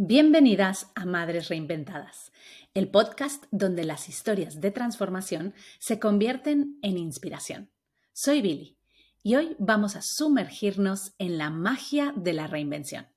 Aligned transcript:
Bienvenidas 0.00 0.92
a 0.94 1.06
Madres 1.06 1.48
Reinventadas, 1.48 2.30
el 2.72 2.88
podcast 2.88 3.46
donde 3.50 3.82
las 3.82 4.08
historias 4.08 4.60
de 4.60 4.70
transformación 4.70 5.54
se 5.80 5.98
convierten 5.98 6.78
en 6.82 6.96
inspiración. 6.96 7.72
Soy 8.12 8.40
Billy 8.40 8.78
y 9.24 9.34
hoy 9.34 9.56
vamos 9.58 9.96
a 9.96 10.02
sumergirnos 10.02 11.14
en 11.18 11.36
la 11.36 11.50
magia 11.50 12.14
de 12.14 12.32
la 12.32 12.46
reinvención. 12.46 13.08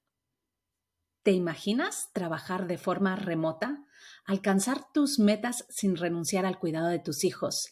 ¿Te 1.22 1.34
imaginas 1.34 2.10
trabajar 2.14 2.66
de 2.66 2.80
forma 2.80 3.16
remota, 3.16 3.86
alcanzar 4.26 4.92
tus 4.92 5.20
metas 5.20 5.68
sin 5.70 5.96
renunciar 5.96 6.48
al 6.48 6.58
cuidado 6.58 6.88
de 6.88 6.98
tus 6.98 7.24
hijos 7.24 7.68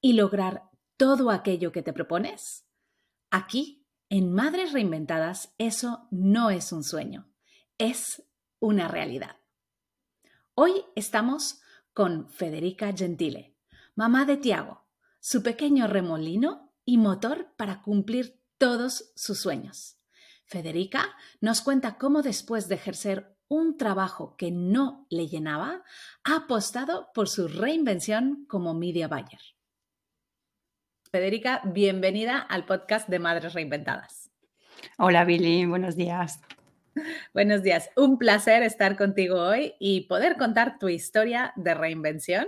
y 0.00 0.12
lograr 0.12 0.62
todo 0.96 1.32
aquello 1.32 1.72
que 1.72 1.82
te 1.82 1.92
propones? 1.92 2.64
Aquí, 3.28 3.84
en 4.08 4.32
Madres 4.32 4.72
Reinventadas, 4.72 5.52
eso 5.58 6.06
no 6.12 6.50
es 6.50 6.70
un 6.70 6.84
sueño, 6.84 7.28
es 7.76 8.22
una 8.62 8.86
realidad. 8.86 9.36
Hoy 10.54 10.84
estamos 10.94 11.60
con 11.92 12.30
Federica 12.30 12.92
Gentile, 12.96 13.56
mamá 13.96 14.24
de 14.24 14.36
Tiago, 14.36 14.86
su 15.18 15.42
pequeño 15.42 15.88
remolino 15.88 16.72
y 16.84 16.96
motor 16.96 17.48
para 17.56 17.82
cumplir 17.82 18.40
todos 18.58 19.12
sus 19.16 19.40
sueños. 19.40 19.98
Federica 20.46 21.16
nos 21.40 21.60
cuenta 21.60 21.98
cómo 21.98 22.22
después 22.22 22.68
de 22.68 22.76
ejercer 22.76 23.36
un 23.48 23.76
trabajo 23.76 24.36
que 24.36 24.52
no 24.52 25.06
le 25.10 25.26
llenaba, 25.26 25.82
ha 26.22 26.36
apostado 26.36 27.10
por 27.12 27.28
su 27.28 27.48
reinvención 27.48 28.46
como 28.48 28.74
media 28.74 29.08
buyer. 29.08 29.40
Federica, 31.10 31.62
bienvenida 31.64 32.38
al 32.38 32.64
podcast 32.64 33.08
de 33.08 33.18
Madres 33.18 33.54
Reinventadas. 33.54 34.30
Hola 34.98 35.24
Billy, 35.24 35.66
buenos 35.66 35.96
días. 35.96 36.40
Buenos 37.34 37.62
días, 37.62 37.90
un 37.96 38.18
placer 38.18 38.62
estar 38.62 38.96
contigo 38.96 39.40
hoy 39.40 39.74
y 39.78 40.02
poder 40.02 40.36
contar 40.36 40.78
tu 40.78 40.88
historia 40.88 41.52
de 41.56 41.74
reinvención. 41.74 42.46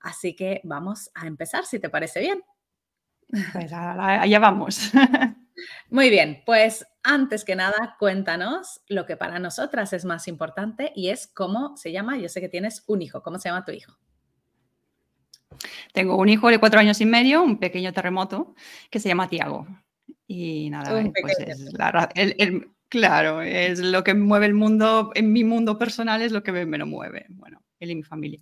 Así 0.00 0.34
que 0.34 0.60
vamos 0.64 1.10
a 1.14 1.26
empezar, 1.26 1.64
si 1.64 1.78
te 1.78 1.88
parece 1.88 2.20
bien. 2.20 2.42
Pues 3.52 3.72
allá 3.72 4.38
vamos. 4.38 4.90
Muy 5.90 6.08
bien, 6.08 6.42
pues 6.46 6.86
antes 7.02 7.44
que 7.44 7.56
nada, 7.56 7.96
cuéntanos 7.98 8.80
lo 8.88 9.06
que 9.06 9.16
para 9.16 9.38
nosotras 9.38 9.92
es 9.92 10.04
más 10.04 10.28
importante 10.28 10.92
y 10.94 11.08
es 11.08 11.26
cómo 11.26 11.76
se 11.76 11.92
llama. 11.92 12.16
Yo 12.16 12.28
sé 12.28 12.40
que 12.40 12.48
tienes 12.48 12.84
un 12.86 13.02
hijo. 13.02 13.22
¿Cómo 13.22 13.38
se 13.38 13.48
llama 13.48 13.64
tu 13.64 13.72
hijo? 13.72 13.98
Tengo 15.92 16.16
un 16.16 16.28
hijo 16.28 16.48
de 16.48 16.58
cuatro 16.58 16.78
años 16.78 17.00
y 17.00 17.06
medio, 17.06 17.42
un 17.42 17.58
pequeño 17.58 17.92
terremoto, 17.92 18.54
que 18.90 19.00
se 19.00 19.08
llama 19.08 19.28
Tiago. 19.28 19.66
Y 20.26 20.70
nada, 20.70 20.90
pues 21.20 21.38
es 21.40 21.72
la, 21.72 22.08
el, 22.14 22.70
Claro, 22.88 23.42
es 23.42 23.80
lo 23.80 24.02
que 24.02 24.14
mueve 24.14 24.46
el 24.46 24.54
mundo, 24.54 25.10
en 25.14 25.30
mi 25.32 25.44
mundo 25.44 25.78
personal 25.78 26.22
es 26.22 26.32
lo 26.32 26.42
que 26.42 26.52
me, 26.52 26.78
lo 26.78 26.86
mueve, 26.86 27.26
bueno, 27.28 27.62
él 27.78 27.90
y 27.90 27.96
mi 27.96 28.02
familia. 28.02 28.40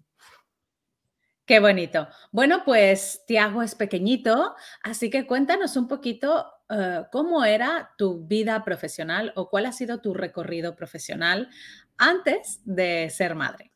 Qué 1.45 1.61
bonito. 1.61 2.09
Bueno, 2.33 2.63
pues 2.65 3.25
Tiago 3.27 3.63
es 3.63 3.75
pequeñito, 3.75 4.55
así 4.83 5.11
que 5.11 5.27
cuéntanos 5.27 5.77
un 5.77 5.89
poquito 5.89 6.47
eh, 6.69 7.03
cómo 7.11 7.45
era 7.45 7.93
tu 7.99 8.27
vida 8.27 8.65
profesional 8.65 9.33
o 9.37 9.49
cuál 9.49 9.67
ha 9.67 9.73
sido 9.73 10.01
tu 10.01 10.15
recorrido 10.15 10.77
profesional 10.77 11.49
antes 11.97 12.61
de 12.65 13.11
ser 13.11 13.35
madre. 13.35 13.73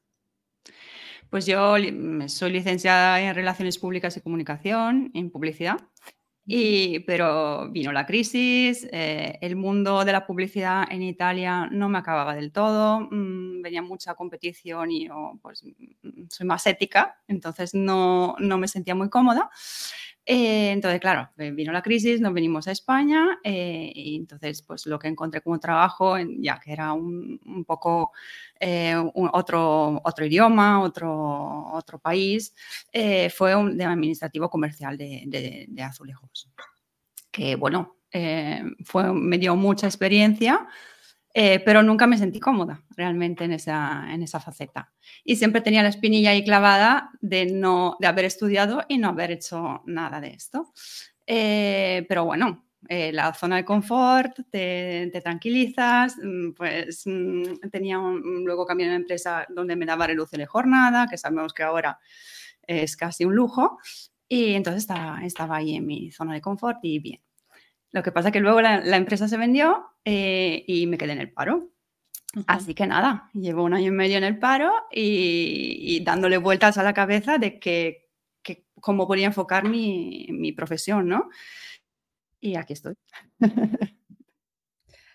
Pues 1.31 1.47
yo 1.47 1.77
soy 2.27 2.51
licenciada 2.51 3.21
en 3.21 3.35
Relaciones 3.37 3.79
Públicas 3.79 4.17
y 4.17 4.21
Comunicación, 4.21 5.13
en 5.15 5.31
publicidad, 5.31 5.79
pero 7.07 7.71
vino 7.71 7.93
la 7.93 8.07
crisis, 8.07 8.87
eh, 8.93 9.39
el 9.41 9.57
mundo 9.57 10.05
de 10.05 10.13
la 10.13 10.27
publicidad 10.27 10.85
en 10.91 11.03
Italia 11.03 11.69
no 11.71 11.89
me 11.89 11.99
acababa 11.99 12.35
del 12.35 12.51
todo, 12.53 13.01
mm, 13.11 13.63
venía 13.63 13.83
mucha 13.83 14.15
competición 14.15 14.91
y 14.91 15.07
yo 15.07 15.39
pues, 15.43 15.63
mm, 15.65 16.25
soy 16.29 16.47
más 16.47 16.67
ética, 16.67 17.19
entonces 17.29 17.75
no, 17.75 18.35
no 18.39 18.59
me 18.59 18.69
sentía 18.69 18.95
muy 18.95 19.09
cómoda. 19.11 19.51
Eh, 20.27 20.71
entonces, 20.71 21.01
claro, 21.01 21.31
vino 21.37 21.73
la 21.73 21.83
crisis, 21.83 22.21
nos 22.21 22.33
venimos 22.33 22.69
a 22.69 22.73
España 22.73 23.39
eh, 23.43 23.91
y 23.95 24.17
entonces 24.17 24.63
pues 24.63 24.87
lo 24.87 24.99
que 24.99 25.09
encontré 25.09 25.41
como 25.41 25.59
trabajo, 25.59 26.17
ya 26.39 26.61
que 26.61 26.73
era 26.73 26.93
un, 26.93 27.65
poco 27.67 28.13
eh, 28.59 28.95
otro, 29.15 30.01
otro 30.05 30.27
idioma, 30.27 30.83
otro, 30.83 31.71
otro 31.73 31.99
país, 31.99 32.55
fue 33.35 33.55
un, 33.57 33.77
de 33.77 33.85
administrativo 33.85 34.49
comercial 34.51 34.97
de, 34.97 35.67
de 35.69 35.83
azulejos. 35.83 36.51
Que 37.31 37.57
bueno, 37.57 37.97
fue, 38.85 39.13
me 39.13 39.39
dio 39.39 39.57
mucha 39.57 39.87
experiencia 39.87 40.69
eh, 41.33 41.61
pero 41.65 41.83
nunca 41.83 42.07
me 42.07 42.19
sentí 42.19 42.41
cómoda 42.41 42.83
realmente 42.97 43.45
en 43.45 43.53
esa, 43.53 44.07
en 44.13 44.23
esa 44.23 44.41
faceta. 44.41 44.93
Y 45.25 45.37
siempre 45.37 45.61
tenía 45.61 45.83
la 45.83 45.89
espinilla 45.89 46.31
ahí 46.31 46.45
clavada 46.45 47.11
de, 47.21 47.47
no, 47.47 47.97
de 48.01 48.07
haber 48.07 48.25
estudiado 48.25 48.85
y 48.89 48.99
no 48.99 49.09
haber 49.09 49.31
hecho 49.31 49.83
nada 49.87 50.21
de 50.21 50.31
esto. 50.31 50.73
Eh, 51.27 52.05
pero 52.09 52.25
bueno, 52.25 52.65
eh, 52.89 53.13
la 53.13 53.33
zona 53.35 53.57
de 53.57 53.65
confort, 53.65 54.41
te, 54.51 55.11
te 55.13 55.21
tranquilizas, 55.21 56.17
mm, 56.23 56.53
pues 56.53 57.03
mm, 57.07 57.69
tenía 57.71 57.99
luego 57.99 58.67
cambié 58.67 58.87
a 58.87 58.91
una 58.91 58.97
empresa 58.97 59.47
donde 59.49 59.77
me 59.77 59.87
daba 59.87 60.07
reducción 60.07 60.41
de 60.41 60.47
jornada, 60.47 61.07
que 61.09 61.19
sabemos 61.19 61.53
que 61.53 61.63
ahora 61.63 61.99
es 62.63 62.97
casi 62.97 63.25
un 63.25 63.35
lujo, 63.35 63.79
y 64.29 64.55
entonces 64.55 64.83
estaba, 64.83 65.21
estaba 65.25 65.57
ahí 65.57 65.77
en 65.77 65.87
mi 65.87 66.11
zona 66.11 66.35
de 66.35 66.41
confort 66.41 66.79
y 66.83 67.01
bien. 67.01 67.21
Lo 67.93 68.03
que 68.03 68.13
pasa 68.13 68.29
es 68.29 68.33
que 68.33 68.41
luego 68.41 68.61
la, 68.61 68.97
empresa 68.97 69.27
se 69.29 69.37
vendió 69.37 69.90
eh, 70.05 70.65
y 70.67 70.87
me 70.87 70.99
quedé 70.99 71.13
en 71.13 71.21
el 71.21 71.33
paro. 71.33 71.71
Así 72.47 72.75
que 72.75 72.87
nada, 72.87 73.29
llevo 73.35 73.65
un 73.65 73.75
año 73.75 73.89
y 73.89 73.91
medio 73.91 74.17
en 74.17 74.25
el 74.25 74.39
paro 74.39 74.73
y, 74.93 76.01
dándole 76.05 76.39
vueltas 76.39 76.79
a 76.79 76.85
la 76.85 76.95
cabeza 76.95 77.39
de 77.39 77.59
que, 77.59 78.09
cómo 78.81 79.07
podría 79.07 79.27
enfocar 79.27 79.69
mi, 79.69 80.29
mi, 80.31 80.53
profesión, 80.53 81.09
¿no? 81.09 81.29
Y 82.41 82.57
aquí 82.57 82.73
estoy. 82.73 82.95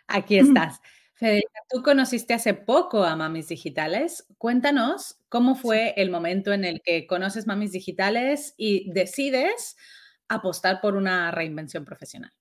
Aquí 0.08 0.38
estás. 0.38 0.82
Federica, 1.16 1.62
tú 1.70 1.82
conociste 1.82 2.34
hace 2.34 2.54
poco 2.54 3.04
a 3.04 3.16
Mamis 3.16 3.48
Digitales. 3.48 4.28
Cuéntanos 4.38 5.18
cómo 5.30 5.56
fue 5.56 5.94
el 5.98 6.12
momento 6.12 6.52
en 6.52 6.66
el 6.66 6.82
que 6.82 7.08
conoces 7.08 7.48
Mamis 7.48 7.72
Digitales 7.72 8.54
y 8.58 8.92
decides 8.92 9.78
apostar 10.28 10.82
por 10.82 10.96
una 10.96 11.32
reinvención 11.32 11.86
profesional. 11.86 12.32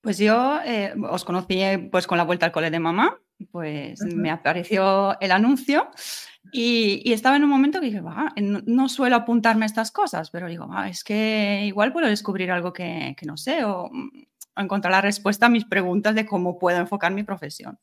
Pues 0.00 0.18
yo 0.18 0.60
eh, 0.64 0.94
os 1.10 1.24
conocí 1.24 1.60
pues 1.90 2.06
con 2.06 2.16
la 2.16 2.24
vuelta 2.24 2.46
al 2.46 2.52
cole 2.52 2.70
de 2.70 2.78
mamá, 2.78 3.18
pues 3.50 4.00
me 4.02 4.30
apareció 4.30 5.18
el 5.20 5.30
anuncio 5.30 5.90
y, 6.52 7.12
estaba 7.12 7.36
en 7.36 7.44
un 7.44 7.50
momento 7.50 7.80
que 7.80 7.86
dije, 7.86 8.02
no, 8.66 8.88
suelo 8.88 9.16
apuntarme 9.16 9.64
a 9.64 9.66
estas 9.66 9.90
cosas, 9.92 10.30
pero 10.30 10.48
digo, 10.48 10.68
es 10.84 11.04
que 11.04 11.64
igual 11.66 11.92
puedo 11.92 12.06
descubrir 12.06 12.50
algo 12.50 12.72
que, 12.72 13.14
no 13.26 13.36
sé 13.36 13.64
o, 13.64 13.88
mm, 13.90 14.10
encontrar 14.56 14.92
la 14.92 15.00
respuesta 15.00 15.46
a 15.46 15.48
mis 15.50 15.64
preguntas 15.64 16.14
de 16.14 16.26
cómo 16.26 16.58
puedo 16.58 16.78
enfocar 16.78 17.12
mi 17.12 17.22
profesión. 17.22 17.78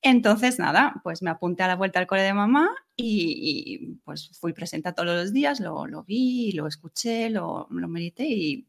Entonces, 0.00 0.58
nada, 0.58 1.00
pues 1.02 1.22
me 1.22 1.30
apunté 1.30 1.64
a 1.64 1.68
la 1.68 1.76
vuelta 1.76 1.98
al 1.98 2.06
cole 2.06 2.22
de 2.22 2.34
mamá 2.34 2.70
y, 2.96 3.96
pues 4.04 4.30
fui 4.38 4.52
presente 4.52 4.92
todos 4.92 5.08
los 5.08 5.32
días, 5.32 5.60
lo, 5.60 6.04
vi, 6.04 6.52
lo 6.52 6.66
escuché, 6.66 7.30
lo, 7.30 7.66
lo 7.70 7.88
medité 7.88 8.24
y, 8.26 8.68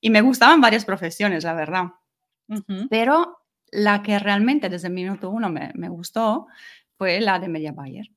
y 0.00 0.10
me 0.10 0.22
gustaban 0.22 0.60
varias 0.60 0.84
profesiones, 0.84 1.44
la 1.44 1.54
verdad. 1.54 1.84
Pero 2.90 3.38
la 3.70 4.02
que 4.02 4.18
realmente 4.18 4.68
desde 4.68 4.88
el 4.88 4.94
minuto 4.94 5.30
uno 5.30 5.50
me, 5.50 5.72
me 5.74 5.88
gustó 5.88 6.46
fue 6.96 7.20
la 7.20 7.38
de 7.38 7.48
Media 7.48 7.72
Buyer. 7.72 8.10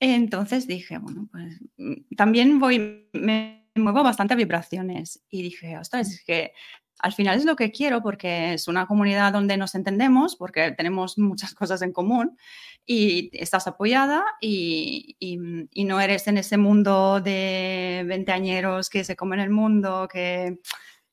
Entonces 0.00 0.66
dije, 0.66 0.98
bueno, 0.98 1.28
pues 1.30 1.60
mm, 1.76 2.16
también 2.16 2.58
voy, 2.58 3.08
me 3.12 3.68
muevo 3.74 4.02
bastante 4.02 4.34
a 4.34 4.36
vibraciones 4.36 5.22
y 5.28 5.42
dije, 5.42 5.78
ostras, 5.78 6.10
es 6.10 6.24
que 6.24 6.52
al 6.98 7.12
final 7.12 7.38
es 7.38 7.44
lo 7.44 7.56
que 7.56 7.70
quiero 7.70 8.02
porque 8.02 8.54
es 8.54 8.68
una 8.68 8.86
comunidad 8.86 9.32
donde 9.32 9.56
nos 9.56 9.74
entendemos, 9.74 10.36
porque 10.36 10.72
tenemos 10.72 11.18
muchas 11.18 11.54
cosas 11.54 11.82
en 11.82 11.92
común 11.92 12.36
y 12.84 13.30
estás 13.32 13.66
apoyada 13.66 14.24
y, 14.40 15.16
y, 15.18 15.38
y 15.72 15.84
no 15.84 16.00
eres 16.00 16.26
en 16.28 16.38
ese 16.38 16.56
mundo 16.56 17.20
de 17.20 18.04
veinteañeros 18.06 18.90
que 18.90 19.04
se 19.04 19.16
comen 19.16 19.40
el 19.40 19.50
mundo, 19.50 20.08
que 20.10 20.58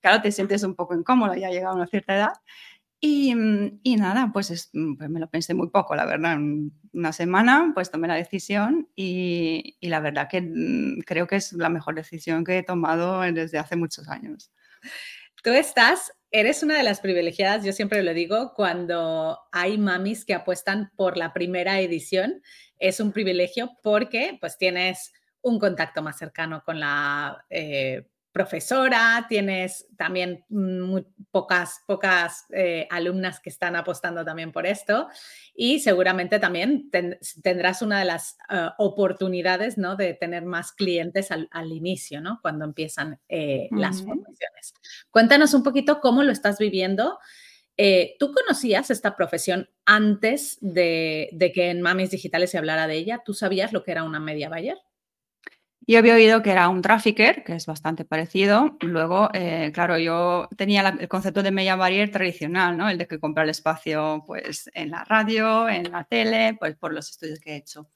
claro, 0.07 0.21
te 0.21 0.31
sientes 0.31 0.63
un 0.63 0.75
poco 0.75 0.95
incómodo, 0.95 1.33
ya 1.35 1.47
ha 1.47 1.51
llegado 1.51 1.73
a 1.73 1.77
una 1.77 1.87
cierta 1.87 2.15
edad. 2.15 2.33
Y, 2.99 3.35
mm, 3.35 3.81
y, 3.83 3.95
nada, 3.97 4.31
pues, 4.33 4.69
mm, 4.73 4.95
pues, 4.95 5.09
me 5.09 5.19
lo 5.19 5.29
pensé 5.29 5.53
muy 5.53 5.69
poco, 5.69 5.95
la 5.95 6.05
verdad. 6.05 6.37
Una 6.93 7.13
semana, 7.13 7.71
pues 7.73 7.91
tomé 7.91 8.07
la 8.07 8.15
decisión 8.15 8.89
y, 8.95 9.77
y, 9.79 9.89
la 9.89 9.99
verdad 9.99 10.27
que 10.29 10.41
mm, 10.41 11.01
creo 11.05 11.27
que 11.27 11.35
es 11.35 11.53
la 11.53 11.69
mejor 11.69 11.95
decisión 11.95 12.43
que 12.43 12.57
he 12.57 12.63
tomado 12.63 13.21
desde 13.21 13.59
hace 13.59 13.75
muchos 13.75 14.07
años. 14.07 14.51
Tú 15.43 15.51
estás, 15.51 16.11
eres 16.31 16.63
una 16.63 16.77
de 16.77 16.83
las 16.83 17.01
privilegiadas, 17.01 17.63
yo 17.63 17.73
siempre 17.73 18.01
lo 18.01 18.13
digo, 18.13 18.53
cuando 18.55 19.39
hay 19.51 19.77
mamis 19.77 20.25
que 20.25 20.33
apuestan 20.33 20.91
por 20.95 21.17
la 21.17 21.33
primera 21.33 21.79
edición, 21.79 22.41
es 22.79 22.99
un 22.99 23.11
privilegio 23.11 23.71
porque 23.83 24.37
pues 24.39 24.57
tienes 24.57 25.13
un 25.41 25.59
contacto 25.59 26.01
más 26.01 26.17
cercano 26.17 26.63
con 26.65 26.79
la... 26.79 27.45
Eh, 27.49 28.07
profesora, 28.37 29.25
tienes 29.27 29.87
también 29.97 30.45
muy 30.47 31.07
pocas, 31.31 31.81
pocas 31.87 32.45
eh, 32.51 32.87
alumnas 32.91 33.39
que 33.39 33.49
están 33.49 33.75
apostando 33.75 34.23
también 34.23 34.51
por 34.51 34.67
esto 34.67 35.07
y 35.55 35.79
seguramente 35.79 36.37
también 36.37 36.91
tendrás 37.41 37.81
una 37.81 37.97
de 37.97 38.05
las 38.05 38.37
eh, 38.51 38.67
oportunidades 38.77 39.79
¿no? 39.79 39.95
de 39.95 40.13
tener 40.13 40.45
más 40.45 40.71
clientes 40.71 41.31
al, 41.31 41.71
inicio, 41.71 42.21
¿no? 42.21 42.37
cuando 42.43 42.63
empiezan 42.63 43.19
eh, 43.27 43.69
las 43.71 44.03
formaciones. 44.03 44.75
Cuéntanos 45.09 45.55
un 45.55 45.63
poquito 45.63 45.99
cómo 45.99 46.21
lo 46.21 46.31
estás 46.31 46.59
viviendo. 46.59 47.17
¿Tú 48.19 48.33
conocías 48.33 48.91
esta 48.91 49.15
profesión 49.15 49.67
antes 49.85 50.59
de, 50.61 51.29
de, 51.31 51.51
que 51.51 51.71
en 51.71 51.81
Mamis 51.81 52.11
Digitales 52.11 52.51
se 52.51 52.59
hablara 52.59 52.85
de 52.85 52.97
ella? 52.97 53.23
¿Tú 53.25 53.33
sabías 53.33 53.73
lo 53.73 53.83
que 53.83 53.91
era 53.91 54.03
una 54.03 54.19
media 54.19 54.47
buyer? 54.47 54.77
Yo 55.89 55.99
había 55.99 56.15
oído 56.15 56.43
que 56.43 56.51
era 56.51 56.67
un 56.67 56.81
trafficker, 56.81 57.45
que 57.45 57.55
es 57.55 57.65
bastante 57.65 58.03
parecido. 58.03 58.75
Luego, 58.81 59.29
eh, 59.33 59.71
claro, 59.73 59.97
yo 59.97 60.49
tenía 60.57 60.81
el 60.89 61.07
concepto 61.07 61.41
de 61.41 61.51
media 61.51 61.77
barrier 61.77 62.11
tradicional, 62.11 62.75
¿no? 62.77 62.89
El 62.89 62.97
de 62.97 63.07
que 63.07 63.21
comprar 63.21 63.45
el 63.45 63.51
espacio 63.51 64.21
pues, 64.27 64.69
en 64.73 64.91
la 64.91 65.05
radio, 65.05 65.69
en 65.69 65.89
la 65.89 66.03
tele, 66.03 66.57
pues 66.59 66.75
por 66.75 66.91
los 66.91 67.09
estudios 67.09 67.39
que 67.39 67.53
he 67.53 67.55
hecho. 67.55 67.89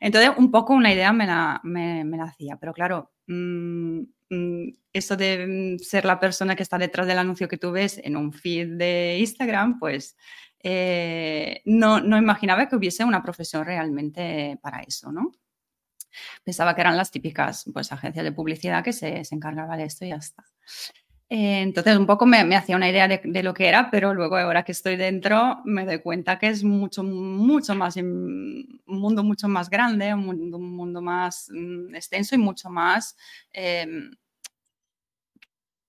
Entonces, 0.00 0.32
un 0.36 0.50
poco 0.50 0.74
una 0.74 0.92
idea 0.92 1.12
me 1.12 1.26
la, 1.26 1.60
me, 1.62 2.04
la 2.04 2.24
hacía, 2.24 2.56
pero 2.56 2.72
claro, 2.72 3.12
mm, 3.28 4.00
mm, 4.30 4.68
eso 4.92 5.16
de 5.16 5.76
mm, 5.76 5.78
ser 5.78 6.04
la 6.06 6.18
persona 6.18 6.56
que 6.56 6.64
está 6.64 6.76
detrás 6.76 7.06
del 7.06 7.18
anuncio 7.18 7.46
que 7.46 7.58
tú 7.58 7.70
ves 7.70 8.00
en 8.02 8.16
un 8.16 8.32
feed 8.32 8.76
de 8.78 9.18
Instagram, 9.20 9.78
pues 9.78 10.16
eh, 10.60 11.62
no, 11.66 12.00
no 12.00 12.18
imaginaba 12.18 12.68
que 12.68 12.74
hubiese 12.74 13.04
una 13.04 13.22
profesión 13.22 13.64
realmente 13.64 14.58
para 14.60 14.80
eso, 14.80 15.12
¿no? 15.12 15.30
Pensaba 16.44 16.74
que 16.74 16.80
eran 16.80 16.96
las 16.96 17.10
típicas 17.10 17.64
pues, 17.72 17.92
agencias 17.92 18.24
de 18.24 18.32
publicidad 18.32 18.84
que 18.84 18.92
se, 18.92 19.24
se 19.24 19.34
encargaba 19.34 19.76
de 19.76 19.84
esto 19.84 20.04
y 20.04 20.10
ya 20.10 20.16
está. 20.16 20.44
Eh, 21.30 21.60
entonces, 21.60 21.96
un 21.98 22.06
poco 22.06 22.24
me, 22.24 22.38
hacía 22.56 22.76
una 22.76 22.88
idea 22.88 23.06
de, 23.06 23.42
lo 23.42 23.52
que 23.52 23.68
era, 23.68 23.90
pero 23.90 24.14
luego, 24.14 24.38
ahora 24.38 24.64
que 24.64 24.72
estoy 24.72 24.96
dentro, 24.96 25.60
me 25.64 25.84
doy 25.84 26.00
cuenta 26.00 26.38
que 26.38 26.48
es 26.48 26.64
mucho, 26.64 27.02
mucho 27.02 27.74
más, 27.74 27.96
un 27.96 28.80
mundo 28.86 29.22
mucho 29.22 29.46
más 29.46 29.68
grande, 29.68 30.14
un 30.14 30.24
mundo, 30.24 30.56
un 30.56 30.74
mundo 30.74 31.02
más 31.02 31.48
mm, 31.50 31.94
extenso 31.94 32.34
y 32.34 32.38
mucho 32.38 32.70
más 32.70 33.14
em, 33.52 34.10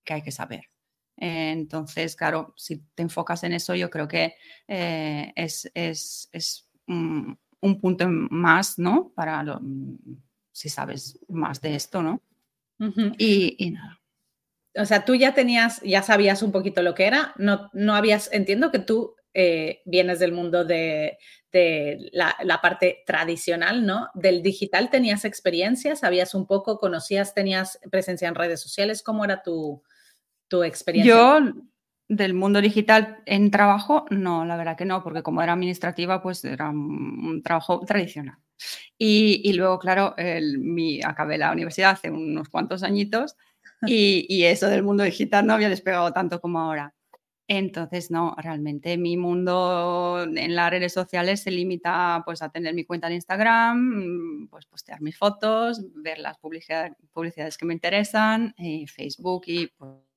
que 0.04 0.14
hay 0.14 0.22
que 0.22 0.32
saber. 0.32 0.66
entonces, 1.18 2.16
claro, 2.16 2.54
si 2.58 2.78
te 2.96 3.04
enfocas 3.04 3.44
en 3.44 3.54
eso, 3.54 3.76
yo 3.76 3.90
creo 3.90 4.08
que 4.08 4.36
eh, 4.68 5.32
es, 5.36 5.70
es, 5.74 6.30
es 6.34 6.68
un 6.88 7.40
punto 7.80 8.08
más, 8.08 8.80
¿no? 8.80 9.12
Para 9.16 9.44
lo, 9.44 9.62
si 10.52 10.70
sabes 10.70 11.20
más 11.28 11.62
de 11.62 11.76
esto, 11.76 12.02
¿no? 12.02 12.22
y, 13.18 13.72
nada. 13.72 14.00
O 14.76 14.86
sea, 14.86 15.04
tú 15.04 15.16
ya 15.16 15.34
tenías, 15.34 15.82
ya 15.82 16.04
sabías 16.04 16.42
un 16.44 16.52
poquito 16.52 16.82
lo 16.82 16.96
que 16.96 17.08
era, 17.08 17.34
no, 17.38 17.70
no 17.74 17.96
habías, 17.96 18.32
entiendo 18.32 18.72
que 18.72 18.80
tú 18.80 19.16
eh, 19.34 19.82
vienes 19.86 20.20
del 20.20 20.32
mundo 20.32 20.64
de, 20.64 21.18
la, 22.12 22.60
parte 22.62 23.04
tradicional, 23.06 23.86
¿no? 23.86 24.10
Del 24.14 24.42
digital 24.42 24.90
tenías 24.90 25.26
experiencia, 25.26 25.96
sabías 25.96 26.34
un 26.34 26.46
poco, 26.46 26.78
conocías, 26.78 27.34
tenías 27.34 27.80
presencia 27.92 28.28
en 28.28 28.36
redes 28.36 28.62
sociales, 28.62 29.04
¿cómo 29.04 29.26
era 29.26 29.42
tu, 29.42 29.82
tu 30.48 30.64
experiencia? 30.64 31.14
Yo 31.14 31.54
del 32.10 32.34
mundo 32.34 32.60
digital 32.60 33.20
en 33.26 33.52
trabajo, 33.52 34.06
no, 34.10 34.44
la 34.44 34.58
verdad 34.58 34.76
que 34.76 34.86
no, 34.86 35.04
porque 35.04 35.24
como 35.24 35.42
era 35.42 35.54
administrativa, 35.54 36.22
pues 36.22 36.44
era 36.44 36.70
un 36.70 37.42
trabajo 37.44 37.82
tradicional. 37.86 38.40
Y, 38.98 39.54
luego, 39.54 39.80
claro, 39.80 40.16
mi, 40.58 41.02
acabé 41.02 41.38
la 41.38 41.52
universidad 41.52 41.92
hace 41.92 42.10
unos 42.12 42.50
cuantos 42.50 42.84
añitos 42.84 43.38
y, 43.86 44.44
eso 44.44 44.68
del 44.68 44.84
mundo 44.84 45.04
digital 45.04 45.46
no 45.46 45.54
había 45.54 45.70
despegado 45.70 46.12
tanto 46.12 46.42
como 46.42 46.60
ahora. 46.60 46.94
Entonces, 47.48 48.12
no, 48.12 48.36
realmente 48.38 48.98
mi 48.98 49.18
mundo 49.18 50.24
en 50.24 50.56
las 50.56 50.70
redes 50.70 50.94
sociales 50.94 51.42
se 51.42 51.52
limita 51.52 52.22
pues, 52.26 52.42
a 52.42 52.50
tener 52.50 52.76
mi 52.76 52.86
cuenta 52.86 53.08
de 53.08 53.16
Instagram, 53.16 54.48
pues 54.50 54.66
postear 54.66 55.02
mis 55.02 55.18
fotos, 55.18 55.82
ver 55.96 56.20
las 56.20 56.38
publicidades 56.38 57.58
que 57.58 57.66
me 57.66 57.74
interesan, 57.74 58.54
y 58.58 58.86
Facebook 58.86 59.44
y 59.48 59.68
pues, 59.68 60.09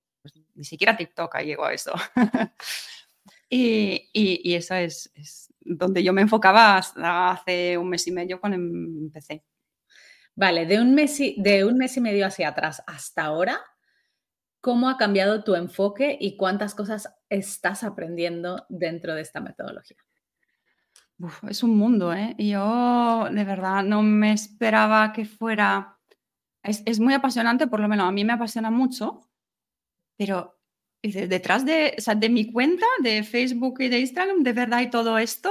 ni 0.55 0.65
siquiera 0.65 0.97
TikTok 0.97 1.39
llegó 1.39 1.65
a 1.65 1.73
eso. 1.73 1.93
y, 3.49 4.11
y, 4.13 4.55
eso 4.55 4.75
es, 4.75 5.13
donde 5.61 6.03
yo 6.03 6.13
me 6.13 6.23
enfocaba 6.23 6.77
hasta 6.77 7.31
hace 7.31 7.79
un 7.79 7.89
mes 7.89 8.07
y 8.07 8.13
medio 8.13 8.41
cuando 8.41 8.57
empecé. 8.57 9.45
Vale, 10.35 10.67
de 10.67 10.81
un, 10.81 10.95
mes 10.95 11.21
y, 11.21 11.41
de 11.41 11.65
un 11.65 11.77
mes 11.77 11.97
y 11.97 12.01
medio 12.01 12.27
hacia 12.27 12.49
atrás 12.49 12.83
hasta 12.87 13.25
ahora, 13.25 13.61
¿cómo 14.61 14.89
ha 14.89 14.97
cambiado 14.97 15.45
tu 15.45 15.55
enfoque 15.55 16.17
y 16.19 16.37
cuántas 16.37 16.75
cosas 16.75 17.15
estás 17.29 17.85
aprendiendo 17.85 18.65
dentro 18.69 19.15
de 19.15 19.23
esta 19.23 19.41
metodología? 19.41 19.99
es 21.49 21.63
un 21.63 21.77
mundo, 21.77 22.13
¿eh? 22.13 22.35
Yo 22.37 23.29
de 23.31 23.45
verdad 23.45 23.85
no 23.85 24.03
me 24.03 24.33
esperaba 24.33 25.13
que 25.13 25.25
fuera... 25.25 25.99
Es, 26.65 26.83
es, 26.87 26.99
muy 26.99 27.15
apasionante, 27.15 27.67
por 27.67 27.81
lo 27.81 27.89
menos 27.89 28.09
a 28.09 28.13
mí 28.13 28.25
me 28.25 28.33
apasiona 28.33 28.71
mucho, 28.71 29.32
pero 30.17 30.59
detrás 31.03 31.65
de, 31.67 31.97
de 32.17 32.29
mi 32.29 32.53
cuenta 32.53 32.87
de 33.03 33.23
Facebook 33.25 33.81
y 33.81 33.89
de 33.89 34.01
Instagram, 34.01 34.43
de 34.43 34.53
verdad 34.53 34.79
hay 34.81 34.91
todo 34.91 35.19
esto, 35.19 35.51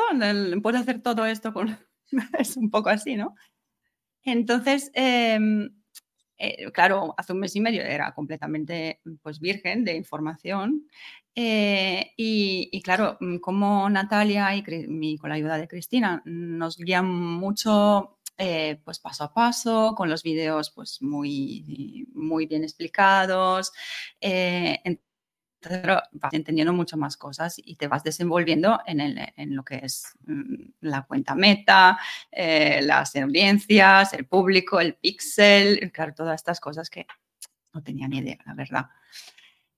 puedo 0.62 0.78
hacer 0.78 1.02
todo 1.02 1.26
esto 1.26 1.54
con... 1.54 1.78
es 2.40 2.58
un 2.58 2.70
poco 2.70 2.90
así, 2.90 3.16
¿no? 3.16 3.36
Entonces, 4.24 4.92
em, 4.94 5.70
eh, 6.38 6.72
claro, 6.72 7.14
hace 7.18 7.34
un 7.34 7.40
mes 7.40 7.56
y 7.56 7.62
medio 7.62 7.82
era 7.82 8.14
completamente 8.14 9.00
pues, 9.22 9.40
virgen 9.40 9.84
de 9.84 9.96
información. 9.96 10.88
Eh, 11.36 12.12
y, 12.18 12.82
claro, 12.82 13.18
como 13.42 13.90
Natalia 13.90 14.56
y 14.56 15.18
con 15.18 15.30
la 15.30 15.36
ayuda 15.36 15.58
de 15.58 15.68
Cristina 15.68 16.22
nos 16.26 16.78
guían 16.78 17.08
mucho 17.08 18.20
eh, 18.44 18.82
pues 18.84 18.98
paso 18.98 19.24
a 19.24 19.34
paso, 19.36 19.94
con 19.96 20.10
los 20.10 20.24
vídeos 20.24 20.72
pues 20.72 21.00
muy, 21.04 22.08
muy 22.16 22.48
bien 22.48 22.64
explicados. 22.64 23.72
Eh, 24.20 24.82
vas 26.14 26.34
entendiendo 26.34 26.74
mucho 26.74 26.98
más 26.98 27.18
cosas 27.18 27.62
y 27.64 27.76
te 27.76 27.88
vas 27.88 28.04
desenvolviendo 28.04 28.80
en, 28.88 29.56
lo 29.56 29.64
que 29.64 29.82
es 29.84 30.18
mm, 30.26 30.56
la 30.80 31.04
cuenta 31.04 31.36
meta, 31.36 32.00
eh, 32.32 32.82
las 32.82 33.16
audiencias, 33.16 34.14
el 34.14 34.26
público, 34.26 34.80
el 34.80 34.96
pixel, 34.96 35.92
claro, 35.92 36.16
todas 36.16 36.42
estas 36.42 36.60
cosas 36.60 36.90
que 36.90 37.06
no 37.74 37.84
tenía 37.84 38.08
ni 38.08 38.18
idea, 38.18 38.40
la 38.48 38.56
verdad. 38.56 38.86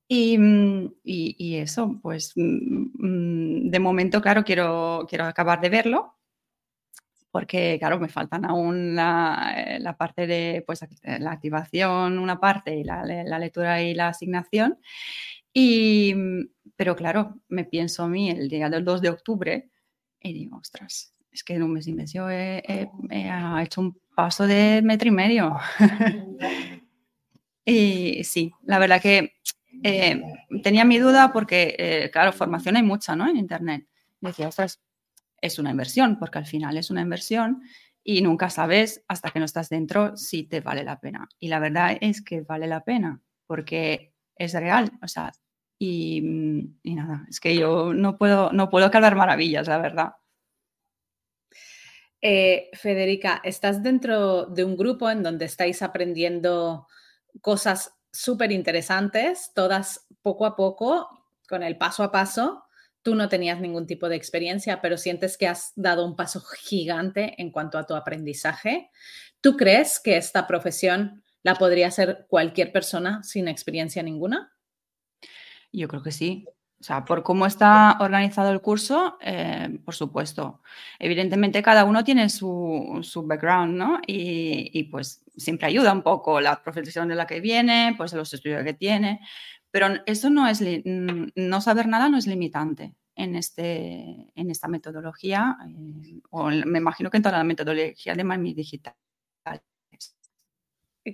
Y, 0.08 0.38
mm, 0.38 0.94
eso, 1.04 2.00
pues 2.02 2.32
mm, 2.38 3.70
de 3.70 3.80
momento, 3.82 4.22
claro, 4.22 4.46
quiero, 4.46 5.06
quiero 5.10 5.26
acabar 5.26 5.60
de 5.60 5.70
verlo 5.70 6.16
porque 7.34 7.78
claro, 7.80 8.00
me 8.00 8.10
faltan 8.10 8.46
aún 8.46 8.94
la, 8.94 9.56
eh, 9.58 9.94
parte 9.98 10.28
de 10.28 10.64
pues, 10.68 10.86
la 11.02 11.32
activación, 11.32 12.20
una 12.20 12.40
parte, 12.40 12.76
y 12.76 12.84
la, 12.84 13.04
lectura 13.40 13.82
y 13.82 13.96
la 13.96 14.10
asignación. 14.10 14.78
Y, 15.52 16.14
pero 16.76 16.96
claro, 16.96 17.40
me 17.50 17.66
pienso 17.66 18.04
a 18.04 18.08
mí 18.08 18.30
el 18.30 18.50
día 18.50 18.70
del 18.70 18.86
2 18.86 19.02
de 19.02 19.10
octubre 19.10 19.72
y 20.22 20.32
digo, 20.32 20.58
ostras, 20.58 21.16
es 21.32 21.44
que 21.44 21.56
en 21.56 21.64
un 21.64 21.74
mes 21.74 21.88
y 21.88 21.94
medio 21.94 22.30
he, 22.30 22.62
hecho 23.64 23.82
un 23.82 24.00
paso 24.16 24.46
de 24.46 24.84
metro 24.84 25.08
y 25.08 25.12
medio. 25.12 25.58
y 27.66 28.24
sí, 28.26 28.52
la 28.62 28.78
verdad 28.78 29.02
que 29.02 29.34
eh, 29.82 30.22
tenía 30.62 30.86
mi 30.86 31.00
duda 31.00 31.34
porque, 31.34 31.76
eh, 31.80 32.12
claro, 32.14 32.32
formación 32.32 32.76
hay 32.76 32.84
mucha, 32.84 33.16
¿no? 33.16 33.28
En 33.28 33.38
Internet. 33.38 33.88
Decía, 34.22 34.50
ostras, 34.50 34.84
es 35.44 35.60
una 35.60 35.72
inversión, 35.72 36.18
porque 36.18 36.38
al 36.40 36.46
final 36.46 36.78
es 36.78 36.90
una 36.90 37.02
inversión 37.02 37.64
y 38.02 38.22
nunca 38.22 38.50
sabes 38.50 39.04
hasta 39.10 39.30
que 39.30 39.40
no 39.40 39.46
estás 39.46 39.70
dentro 39.70 40.16
si 40.16 40.44
te 40.44 40.62
vale 40.62 40.86
la 40.86 41.00
pena. 41.00 41.28
Y 41.38 41.50
la 41.50 41.60
verdad 41.60 41.98
es 42.00 42.22
que 42.22 42.42
vale 42.42 42.66
la 42.66 42.86
pena, 42.86 43.22
porque 43.46 44.14
es 44.38 44.54
real, 44.54 44.92
o 45.02 45.08
sea, 45.08 45.34
y, 45.78 46.22
nada, 46.84 47.26
es 47.30 47.42
que 47.42 47.58
yo 47.58 47.94
no 47.94 48.18
puedo, 48.18 48.54
no 48.54 48.70
puedo 48.70 48.90
maravillas, 48.90 49.68
la 49.68 49.80
verdad. 49.80 50.14
Eh, 52.22 52.70
Federica, 52.74 53.42
estás 53.44 53.84
dentro 53.84 54.46
de 54.46 54.64
un 54.64 54.78
grupo 54.78 55.10
en 55.10 55.24
donde 55.24 55.44
estáis 55.44 55.82
aprendiendo 55.82 56.88
cosas 57.42 58.00
súper 58.14 58.54
interesantes, 58.54 59.52
todas 59.54 60.08
poco 60.22 60.46
a 60.46 60.56
poco, 60.56 61.10
con 61.50 61.64
el 61.64 61.78
paso 61.78 62.04
a 62.04 62.14
paso 62.14 62.63
tú 63.04 63.16
no 63.16 63.30
tenías 63.30 63.60
ningún 63.60 63.86
tipo 63.86 64.10
de 64.10 64.16
experiencia, 64.16 64.82
pero 64.82 64.98
sientes 64.98 65.38
que 65.38 65.48
has 65.48 65.74
dado 65.76 66.06
un 66.06 66.16
paso 66.16 66.42
gigante 66.42 67.36
en 67.38 67.52
cuanto 67.52 67.78
a 67.78 67.86
tu 67.86 67.96
aprendizaje. 67.96 68.90
¿Tú 69.42 69.58
crees 69.58 70.00
que 70.00 70.18
esta 70.18 70.48
profesión 70.48 71.24
la 71.44 71.56
podría 71.56 71.88
hacer 71.88 72.26
cualquier 72.30 72.72
persona 72.72 73.22
sin 73.24 73.48
experiencia 73.50 74.02
ninguna? 74.02 74.54
Yo 75.72 75.88
creo 75.88 76.02
que 76.02 76.12
sí. 76.12 76.46
O 76.80 76.86
sea, 76.86 77.06
por 77.06 77.24
cómo 77.24 77.46
está 77.46 77.98
organizado 78.02 78.52
el 78.52 78.60
curso, 78.60 79.18
eh, 79.22 79.80
por 79.86 79.96
supuesto. 79.96 80.62
Evidentemente, 81.00 81.64
cada 81.64 81.86
uno 81.86 82.04
tiene 82.04 82.30
su, 82.30 83.00
su 83.04 83.26
background, 83.26 83.78
¿no? 83.78 84.00
Y, 84.06 84.70
y, 84.74 84.84
pues 84.84 85.24
siempre 85.38 85.68
ayuda 85.68 85.94
un 85.94 86.02
poco 86.02 86.42
la 86.42 86.62
profesión 86.62 87.08
de 87.08 87.16
la 87.16 87.26
que 87.26 87.40
viene, 87.40 87.96
pues 87.98 88.12
los 88.12 88.34
estudios 88.34 88.66
que 88.66 88.74
tiene. 88.74 89.22
Pero 89.74 89.88
eso 90.06 90.30
no 90.30 90.48
es, 90.48 90.64
no 90.86 91.62
saber 91.62 91.88
nada 91.88 92.08
no 92.08 92.20
es 92.20 92.28
limitante 92.28 92.94
en, 93.16 93.36
este, 93.36 94.32
en 94.36 94.52
esta 94.52 94.68
metodología, 94.68 95.58
eh, 95.68 96.22
o 96.30 96.52
me 96.52 96.78
imagino 96.78 97.10
que 97.10 97.18
en 97.18 97.24
toda 97.24 97.40
la 97.40 97.44
metodología 97.44 98.14
de 98.14 98.24
Mami 98.24 98.54
Digital. 98.54 98.94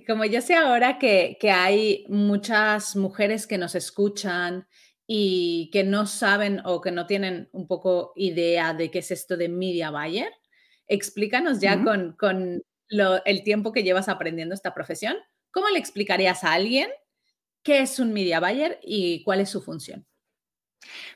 Como 0.06 0.26
yo 0.26 0.42
sé 0.42 0.56
ahora 0.56 0.98
que, 0.98 1.38
que 1.40 1.50
hay 1.50 2.04
muchas 2.10 2.96
mujeres 2.96 3.46
que 3.46 3.56
nos 3.56 3.74
escuchan 3.74 4.68
y 5.06 5.70
que 5.72 5.82
no 5.82 6.04
saben 6.04 6.60
o 6.66 6.82
que 6.82 6.92
no 6.92 7.06
tienen 7.06 7.48
un 7.52 7.66
poco 7.66 8.12
idea 8.14 8.74
de 8.74 8.90
qué 8.90 8.98
es 8.98 9.10
esto 9.10 9.38
de 9.38 9.48
media 9.48 9.90
buyer, 9.90 10.30
explícanos 10.86 11.60
ya 11.60 11.82
con, 11.82 12.12
con 12.12 12.62
el 13.24 13.42
tiempo 13.42 13.72
que 13.72 13.84
llevas 13.84 14.10
aprendiendo 14.10 14.54
esta 14.54 14.74
profesión, 14.74 15.16
¿cómo 15.50 15.70
le 15.70 15.78
explicarías 15.78 16.44
a 16.44 16.52
alguien 16.52 16.90
qué 17.62 17.80
es 17.80 17.98
un 17.98 18.12
media 18.12 18.40
buyer 18.40 18.78
y 18.82 19.22
cuál 19.24 19.40
es 19.40 19.50
su 19.50 19.62
función? 19.62 20.06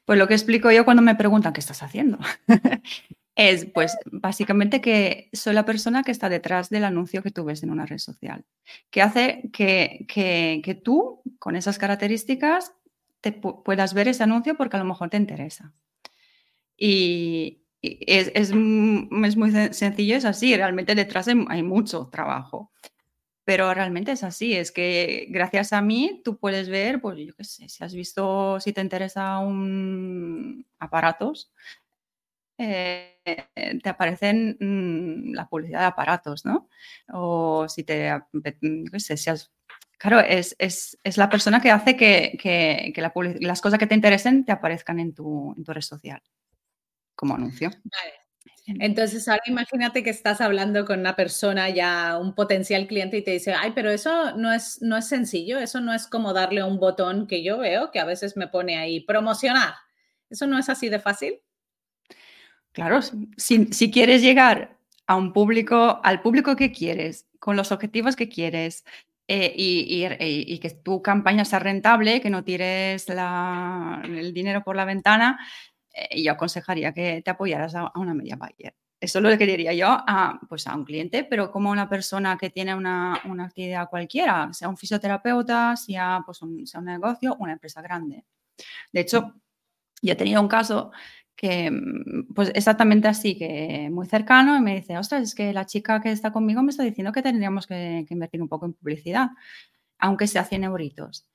Pues 0.04 0.18
lo 0.18 0.28
que 0.28 0.34
explico 0.34 0.70
yo 0.70 0.84
cuando 0.84 1.02
me 1.02 1.14
preguntan 1.14 1.52
qué 1.52 1.60
estás 1.60 1.82
haciendo 1.82 2.18
es, 3.34 3.66
pues, 3.66 3.96
básicamente 4.12 4.80
que 4.80 5.30
soy 5.32 5.54
la 5.54 5.64
persona 5.64 6.02
que 6.02 6.12
está 6.12 6.28
detrás 6.28 6.70
del 6.70 6.84
anuncio 6.84 7.22
que 7.22 7.30
tú 7.30 7.44
ves 7.44 7.62
en 7.62 7.70
una 7.70 7.86
red 7.86 7.98
social, 7.98 8.44
que 8.90 9.02
hace 9.02 9.50
que, 9.52 10.04
que 10.06 10.80
tú, 10.82 11.22
con 11.38 11.56
esas 11.56 11.78
características, 11.78 12.72
te 13.20 13.32
puedas 13.32 13.94
ver 13.94 14.08
ese 14.08 14.22
anuncio 14.22 14.54
porque 14.54 14.76
a 14.76 14.80
lo 14.80 14.84
mejor 14.84 15.08
te 15.08 15.16
interesa. 15.16 15.72
Y, 16.76 17.64
es, 17.82 18.32
es, 18.34 18.54
muy 18.54 19.52
sencillo, 19.72 20.16
es 20.16 20.24
así, 20.24 20.56
realmente 20.56 20.94
detrás 20.94 21.28
hay, 21.28 21.62
mucho 21.62 22.08
trabajo. 22.10 22.72
Pero 23.44 23.72
realmente 23.74 24.12
es 24.12 24.24
así, 24.24 24.54
es 24.54 24.72
que 24.72 25.26
gracias 25.28 25.72
a 25.72 25.82
mí 25.82 26.22
tú 26.24 26.38
puedes 26.38 26.68
ver, 26.68 27.00
pues 27.00 27.18
yo 27.18 27.34
qué 27.34 27.44
sé, 27.44 27.68
si 27.68 27.84
has 27.84 27.94
visto, 27.94 28.58
si 28.60 28.72
te 28.72 28.80
interesa 28.80 29.38
un 29.38 30.66
aparatos, 30.78 31.52
eh, 32.56 33.20
te 33.82 33.88
aparecen 33.88 34.56
mm, 34.60 35.34
la 35.34 35.48
publicidad 35.48 35.80
de 35.80 35.86
aparatos, 35.86 36.44
¿no? 36.46 36.68
O 37.12 37.68
si 37.68 37.84
te, 37.84 38.12
qué 38.90 39.00
sé, 39.00 39.16
si 39.16 39.30
has 39.30 39.52
Claro, 39.98 40.20
es, 40.20 40.98
la 41.16 41.30
persona 41.30 41.62
que 41.62 41.70
hace 41.70 41.96
que, 41.96 42.92
las 43.40 43.60
cosas 43.62 43.78
que 43.78 43.86
te 43.86 43.94
interesen 43.94 44.44
te 44.44 44.52
aparezcan 44.52 45.00
en 45.00 45.14
tu, 45.14 45.54
red 45.66 45.80
social 45.80 46.22
como 47.14 47.36
anuncio. 47.36 47.70
Entonces, 48.66 49.28
ahora 49.28 49.42
imagínate 49.46 50.02
que 50.02 50.10
estás 50.10 50.40
hablando 50.40 50.86
con 50.86 51.00
una 51.00 51.16
persona, 51.16 51.68
ya 51.68 52.18
un 52.18 52.34
potencial 52.34 52.86
cliente, 52.86 53.18
y 53.18 53.22
te 53.22 53.32
dice, 53.32 53.52
ay, 53.52 53.72
pero 53.74 53.90
eso 53.90 54.36
no 54.36 54.52
es, 54.52 54.80
no 54.80 54.96
es 54.96 55.06
sencillo, 55.06 55.58
eso 55.58 55.80
no 55.80 55.92
es 55.92 56.06
como 56.06 56.32
darle 56.32 56.62
un 56.62 56.78
botón 56.78 57.26
que 57.26 57.42
yo 57.42 57.58
veo, 57.58 57.90
que 57.90 58.00
a 58.00 58.04
veces 58.04 58.36
me 58.36 58.48
pone 58.48 58.76
ahí, 58.76 59.00
promocionar. 59.00 59.74
¿Eso 60.30 60.46
no 60.46 60.58
es 60.58 60.68
así 60.68 60.88
de 60.88 60.98
fácil? 60.98 61.40
Claro, 62.72 63.00
si, 63.36 63.66
si 63.66 63.90
quieres 63.90 64.22
llegar 64.22 64.78
a 65.06 65.16
un 65.16 65.32
público, 65.32 66.00
al 66.02 66.22
público 66.22 66.56
que 66.56 66.72
quieres, 66.72 67.28
con 67.38 67.56
los 67.56 67.70
objetivos 67.70 68.16
que 68.16 68.28
quieres, 68.30 68.84
eh, 69.26 69.54
y, 69.56 70.58
que 70.58 70.70
tu 70.70 71.00
campaña 71.00 71.46
sea 71.46 71.58
rentable, 71.58 72.20
que 72.20 72.28
no 72.28 72.44
tires 72.44 73.06
el 73.08 74.34
dinero 74.34 74.62
por 74.62 74.76
la 74.76 74.84
ventana, 74.84 75.38
eh, 75.94 76.22
yo 76.22 76.32
aconsejaría 76.32 76.92
que 76.92 77.22
te 77.22 77.30
apoyaras 77.30 77.74
a, 77.74 77.92
una 77.94 78.14
media 78.14 78.36
buyer. 78.36 78.74
Eso 79.00 79.18
es 79.18 79.22
lo 79.22 79.36
que 79.36 79.46
diría 79.46 79.74
yo 79.74 79.88
a, 79.88 80.40
pues 80.48 80.66
a 80.66 80.74
un 80.74 80.84
cliente, 80.84 81.24
pero 81.24 81.50
como 81.50 81.70
una 81.70 81.88
persona 81.88 82.38
que 82.38 82.50
tiene 82.50 82.74
una, 82.74 83.20
actividad 83.40 83.90
cualquiera, 83.90 84.50
sea 84.52 84.68
un 84.68 84.78
fisioterapeuta, 84.78 85.76
sea, 85.76 86.22
pues 86.24 86.40
un, 86.42 86.66
sea 86.66 86.80
un 86.80 86.86
negocio, 86.86 87.36
una 87.38 87.52
empresa 87.52 87.82
grande. 87.82 88.24
De 88.92 89.00
hecho, 89.00 89.34
yo 90.00 90.12
he 90.12 90.16
tenido 90.16 90.40
un 90.40 90.48
caso 90.48 90.90
que, 91.36 91.70
mm, 91.70 92.34
pues 92.34 92.50
exactamente 92.54 93.08
así, 93.08 93.36
que 93.36 93.88
muy 93.90 94.06
cercano, 94.06 94.56
y 94.56 94.60
me 94.60 94.76
dice, 94.76 94.96
ostras, 94.98 95.22
es 95.22 95.34
que 95.34 95.52
la 95.52 95.66
chica 95.66 96.00
que 96.00 96.10
está 96.10 96.32
conmigo 96.32 96.62
me 96.62 96.70
está 96.70 96.82
diciendo 96.82 97.12
que 97.12 97.22
tendríamos 97.22 97.66
que, 97.66 98.06
invertir 98.08 98.42
un 98.42 98.48
poco 98.48 98.66
en 98.66 98.74
publicidad, 98.74 99.30
aunque 99.98 100.26
sea 100.26 100.44
100 100.44 100.64
euritos. 100.64 101.26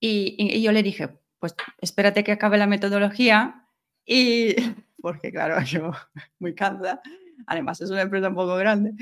Y, 0.00 0.60
yo 0.62 0.72
le 0.72 0.82
dije, 0.82 1.18
pues 1.38 1.54
espérate 1.80 2.24
que 2.24 2.32
acabe 2.32 2.58
la 2.58 2.66
metodología 2.66 3.66
y, 4.10 4.56
porque 5.00 5.30
claro, 5.30 5.60
yo 5.64 5.92
muy 6.40 6.54
cansada, 6.54 7.00
además 7.46 7.80
es 7.80 7.90
una 7.90 8.02
empresa 8.02 8.28
un 8.28 8.34
poco 8.34 8.56
grande, 8.56 8.92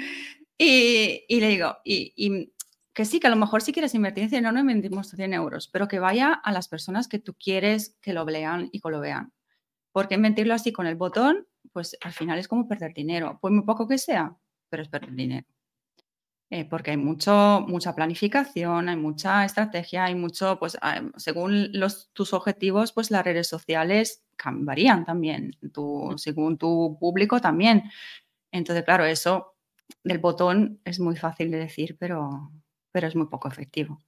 y, 0.58 1.40
le 1.40 1.48
digo, 1.48 1.78
y, 1.84 2.52
que 2.92 3.04
sí, 3.04 3.20
que 3.20 3.28
a 3.28 3.30
lo 3.30 3.36
mejor 3.36 3.62
si 3.62 3.72
quieres 3.72 3.94
invertir, 3.94 4.32
en 4.34 4.42
no, 4.42 4.52
no 4.52 4.60
invertimos 4.60 5.08
100 5.08 5.32
euros, 5.32 5.68
pero 5.68 5.86
que 5.86 6.00
vaya 6.00 6.32
a 6.32 6.52
las 6.52 6.68
personas 6.68 7.06
que 7.08 7.20
tú 7.20 7.34
quieres 7.34 7.96
que 8.02 8.12
lo 8.12 8.24
lean 8.24 8.68
y 8.72 8.80
que 8.80 8.90
lo 8.90 9.00
vean. 9.00 9.32
Porque 9.92 10.18
mentirlo 10.18 10.54
así 10.54 10.72
con 10.72 10.88
el 10.88 10.96
botón, 10.96 11.46
pues 11.72 11.96
al 12.00 12.12
final 12.12 12.40
es 12.40 12.48
como 12.48 12.66
perder 12.66 12.92
dinero. 12.92 13.38
Pues 13.40 13.54
muy 13.54 13.62
poco 13.64 13.86
que 13.86 13.98
sea, 13.98 14.36
pero 14.68 14.82
es 14.82 14.88
perder 14.88 15.14
dinero. 15.14 15.46
Eh, 16.50 16.64
porque 16.64 16.90
hay 16.90 16.96
mucho, 16.96 17.64
mucha 17.68 17.94
planificación, 17.94 18.88
hay 18.88 18.96
mucha 18.96 19.44
estrategia, 19.44 20.06
hay 20.06 20.16
mucho, 20.16 20.58
pues 20.58 20.76
ah, 20.82 21.02
según 21.16 21.70
tus 22.14 22.32
objetivos, 22.32 22.92
pues 22.92 23.12
las 23.12 23.24
redes 23.24 23.46
sociales 23.46 24.24
varían 24.44 25.04
también, 25.04 25.56
tu, 25.72 26.14
según 26.16 26.58
tu 26.58 26.96
público 26.98 27.40
también. 27.40 27.84
Entonces, 28.52 28.84
claro, 28.84 29.04
eso 29.04 29.56
del 30.04 30.18
botón 30.18 30.80
es 30.84 31.00
muy 31.00 31.16
fácil 31.16 31.50
de 31.50 31.58
decir, 31.58 31.96
pero, 31.98 32.50
pero 32.92 33.06
es 33.06 33.16
muy 33.16 33.26
poco 33.26 33.48
efectivo. 33.48 34.00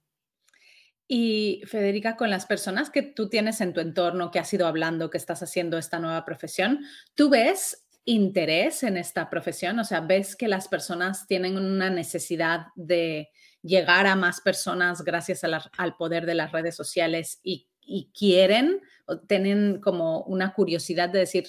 Y 1.07 1.61
Federica, 1.65 2.15
con 2.15 2.29
las 2.29 2.45
personas 2.45 2.89
que 2.89 3.01
tú 3.01 3.27
tienes 3.27 3.59
en 3.59 3.73
tu 3.73 3.81
entorno, 3.81 4.31
que 4.31 4.39
has 4.39 4.53
ido 4.53 4.65
hablando, 4.65 5.09
que 5.09 5.17
estás 5.17 5.43
haciendo 5.43 5.77
esta 5.77 5.99
nueva 5.99 6.23
profesión, 6.23 6.85
¿tú 7.15 7.29
ves 7.29 7.85
interés 8.05 8.83
en 8.83 8.95
esta 8.95 9.29
profesión? 9.29 9.77
O 9.79 9.83
sea, 9.83 9.99
¿ves 9.99 10.37
que 10.37 10.47
las 10.47 10.69
personas 10.69 11.27
tienen 11.27 11.57
una 11.57 11.89
necesidad 11.89 12.67
de 12.75 13.29
llegar 13.61 14.07
a 14.07 14.15
más 14.15 14.41
personas 14.41 15.03
gracias 15.03 15.41
al 15.43 15.95
poder 15.97 16.25
de 16.25 16.35
las 16.35 16.51
redes 16.51 16.75
sociales 16.75 17.39
y, 17.43 17.67
y 17.81 18.11
quieren 18.17 18.81
o 19.05 19.19
tienen 19.19 19.81
como 19.81 20.23
una 20.23 20.53
curiosidad 20.53 21.09
de 21.09 21.19
decir, 21.19 21.47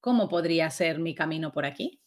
¿cómo 0.00 0.28
podría 0.28 0.70
ser 0.70 0.98
mi 0.98 1.14
camino 1.14 1.52
por 1.52 1.64
aquí? 1.66 2.00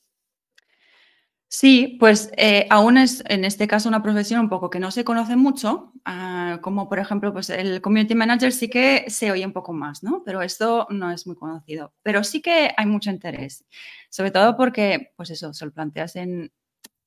Sí, 1.56 1.98
pues 2.00 2.32
eh, 2.36 2.66
aún 2.72 2.98
es 2.98 3.24
en 3.28 3.46
este 3.46 3.68
caso 3.68 3.88
una 3.88 4.02
profesión 4.02 4.40
un 4.40 4.50
poco 4.50 4.72
que 4.72 4.80
no 4.80 4.90
se 4.90 5.04
conoce 5.04 5.36
mucho, 5.36 5.94
ah, 6.04 6.58
como 6.64 6.90
por 6.90 6.98
ejemplo 6.98 7.32
pues 7.32 7.52
el 7.52 7.80
community 7.80 8.16
manager 8.16 8.52
sí 8.52 8.70
que 8.70 9.06
se 9.08 9.32
oye 9.32 9.46
un 9.46 9.54
poco 9.54 9.72
más, 9.72 10.02
¿no? 10.02 10.24
Pero 10.26 10.42
esto 10.42 10.88
no 10.90 11.12
es 11.12 11.28
muy 11.28 11.36
conocido. 11.36 11.94
Pero 12.02 12.24
sí 12.24 12.42
que 12.42 12.74
hay 12.76 12.88
mucho 12.88 13.12
interés, 13.12 13.66
sobre 14.10 14.32
todo 14.32 14.58
porque 14.58 15.12
pues 15.16 15.30
eso, 15.30 15.54
se 15.54 15.66
lo 15.66 15.72
planteas 15.72 16.16
en, 16.16 16.52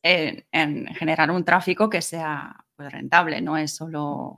en, 0.04 0.87
generar 0.94 1.32
un 1.32 1.44
tráfico 1.44 1.90
que 1.90 2.00
sea 2.00 2.64
pues, 2.76 2.92
rentable, 2.92 3.40
no 3.40 3.56
es 3.56 3.75
solo 3.75 4.37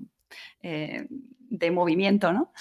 eh, 0.62 1.06
de 1.50 1.70
movimiento, 1.70 2.32
¿no? 2.32 2.52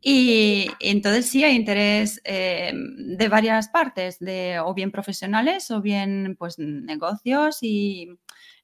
Y, 0.00 0.70
entonces 0.80 1.28
sí 1.28 1.44
hay 1.44 1.56
interés 1.56 2.20
eh, 2.24 2.72
de 2.74 3.28
varias 3.28 3.68
partes, 3.68 4.18
de 4.20 4.60
o 4.60 4.74
bien 4.74 4.92
profesionales 4.92 5.70
o 5.70 5.80
bien 5.80 6.36
pues 6.38 6.58
negocios 6.58 7.58
y 7.62 8.08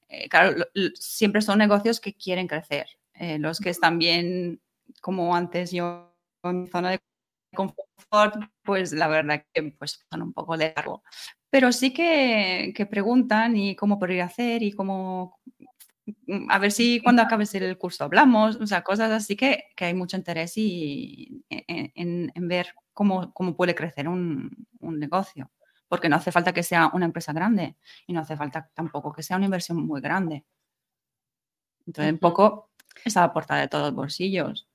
eh, 0.09 0.29
claro, 0.29 0.65
siempre 0.95 1.43
son 1.43 1.59
negocios 1.59 2.01
que 2.01 2.15
quieren 2.15 2.47
crecer. 2.47 2.87
Los 3.39 3.61
que 3.61 3.71
están 3.71 3.99
bien, 3.99 4.61
como 5.01 5.37
antes 5.37 5.71
yo 5.71 6.13
en 6.43 6.63
mi 6.63 6.67
zona 6.69 6.91
de 6.91 7.01
confort, 7.55 8.35
pues 8.65 8.93
la 8.93 9.09
verdad 9.09 9.45
que 9.53 9.63
pues 9.79 10.05
son 10.11 10.23
un 10.23 10.33
poco 10.33 10.57
de 10.57 10.73
largo. 10.75 11.03
Pero 11.51 11.73
sí 11.73 11.93
que, 11.93 12.73
que 12.75 12.87
preguntan 12.87 13.57
y 13.57 13.77
cómo 13.77 13.99
podría 13.99 14.25
hacer 14.25 14.63
y 14.65 14.73
cómo 14.73 15.39
a 16.49 16.59
ver 16.59 16.73
si 16.73 17.01
cuando 17.01 17.23
acabes 17.23 17.55
el 17.55 17.79
curso 17.79 18.05
hablamos, 18.05 18.57
o 18.57 18.67
sea, 18.67 18.83
cosas 18.83 19.11
así 19.11 19.37
que, 19.37 19.65
que 19.77 19.87
hay 19.87 19.95
mucho 19.95 20.17
interés 20.17 20.57
y, 20.57 21.45
e, 21.49 21.65
e, 21.67 21.93
en, 21.95 22.31
en, 22.35 22.49
ver 22.49 22.75
cómo, 22.93 23.33
cómo, 23.33 23.57
puede 23.57 23.75
crecer 23.75 24.09
un, 24.09 24.51
un, 24.81 24.99
negocio. 24.99 25.51
Porque 25.89 26.09
no 26.09 26.17
hace 26.17 26.33
falta 26.33 26.53
que 26.53 26.63
sea 26.63 26.91
una 26.93 27.07
empresa 27.07 27.33
grande 27.33 27.77
y 28.07 28.13
no 28.13 28.21
hace 28.21 28.37
falta 28.37 28.71
tampoco 28.75 29.13
que 29.13 29.23
sea 29.23 29.37
una 29.37 29.47
inversión 29.47 29.79
muy 29.87 30.01
grande. 30.01 30.45
Entonces, 31.87 32.13
un 32.13 32.19
poco 32.19 32.71
es 33.05 33.17
a 33.17 33.23
la 33.23 33.33
puerta 33.33 33.57
de 33.57 33.69
todos 33.69 33.85
los 33.87 33.95
bolsillos. 33.95 34.67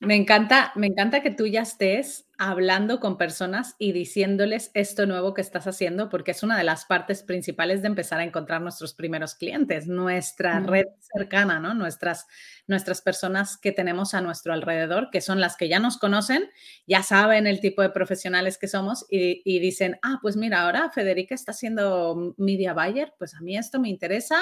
Me 0.00 0.16
encanta, 0.16 0.72
me 0.74 0.88
encanta 0.88 1.22
que 1.22 1.30
tú 1.30 1.46
ya 1.46 1.62
estés 1.62 2.26
hablando 2.36 2.98
con 3.00 3.16
personas 3.16 3.74
y 3.78 3.92
diciéndoles 3.92 4.70
esto 4.74 5.06
nuevo 5.06 5.32
que 5.34 5.40
estás 5.40 5.66
haciendo, 5.66 6.10
porque 6.10 6.32
es 6.32 6.42
una 6.42 6.58
de 6.58 6.64
las 6.64 6.84
partes 6.84 7.22
principales 7.22 7.80
de 7.80 7.86
empezar 7.88 8.18
a 8.20 8.24
encontrar 8.24 8.60
nuestros 8.60 8.92
primeros 8.92 9.34
clientes, 9.36 9.86
nuestra 9.86 10.60
red 10.60 10.84
cercana, 11.00 11.58
¿no? 11.60 11.72
Nuestras, 11.74 12.26
nuestras 12.66 13.00
personas 13.02 13.56
que 13.56 13.72
tenemos 13.72 14.12
a 14.14 14.20
nuestro 14.20 14.52
alrededor, 14.52 15.08
que 15.10 15.20
son 15.22 15.40
las 15.40 15.56
que 15.56 15.68
ya 15.68 15.78
nos 15.78 15.96
conocen, 15.96 16.50
ya 16.86 17.02
saben 17.02 17.46
el 17.46 17.60
tipo 17.60 17.80
de 17.80 17.90
profesionales 17.90 18.58
que 18.58 18.68
somos 18.68 19.06
y, 19.08 19.40
y 19.44 19.60
dicen, 19.60 19.98
ah, 20.02 20.18
pues 20.20 20.36
mira, 20.36 20.62
ahora 20.62 20.90
Federica 20.90 21.34
está 21.36 21.52
siendo 21.54 22.34
media 22.36 22.74
buyer, 22.74 23.14
pues 23.18 23.34
a 23.34 23.40
mí 23.40 23.56
esto 23.56 23.80
me 23.80 23.88
interesa 23.88 24.36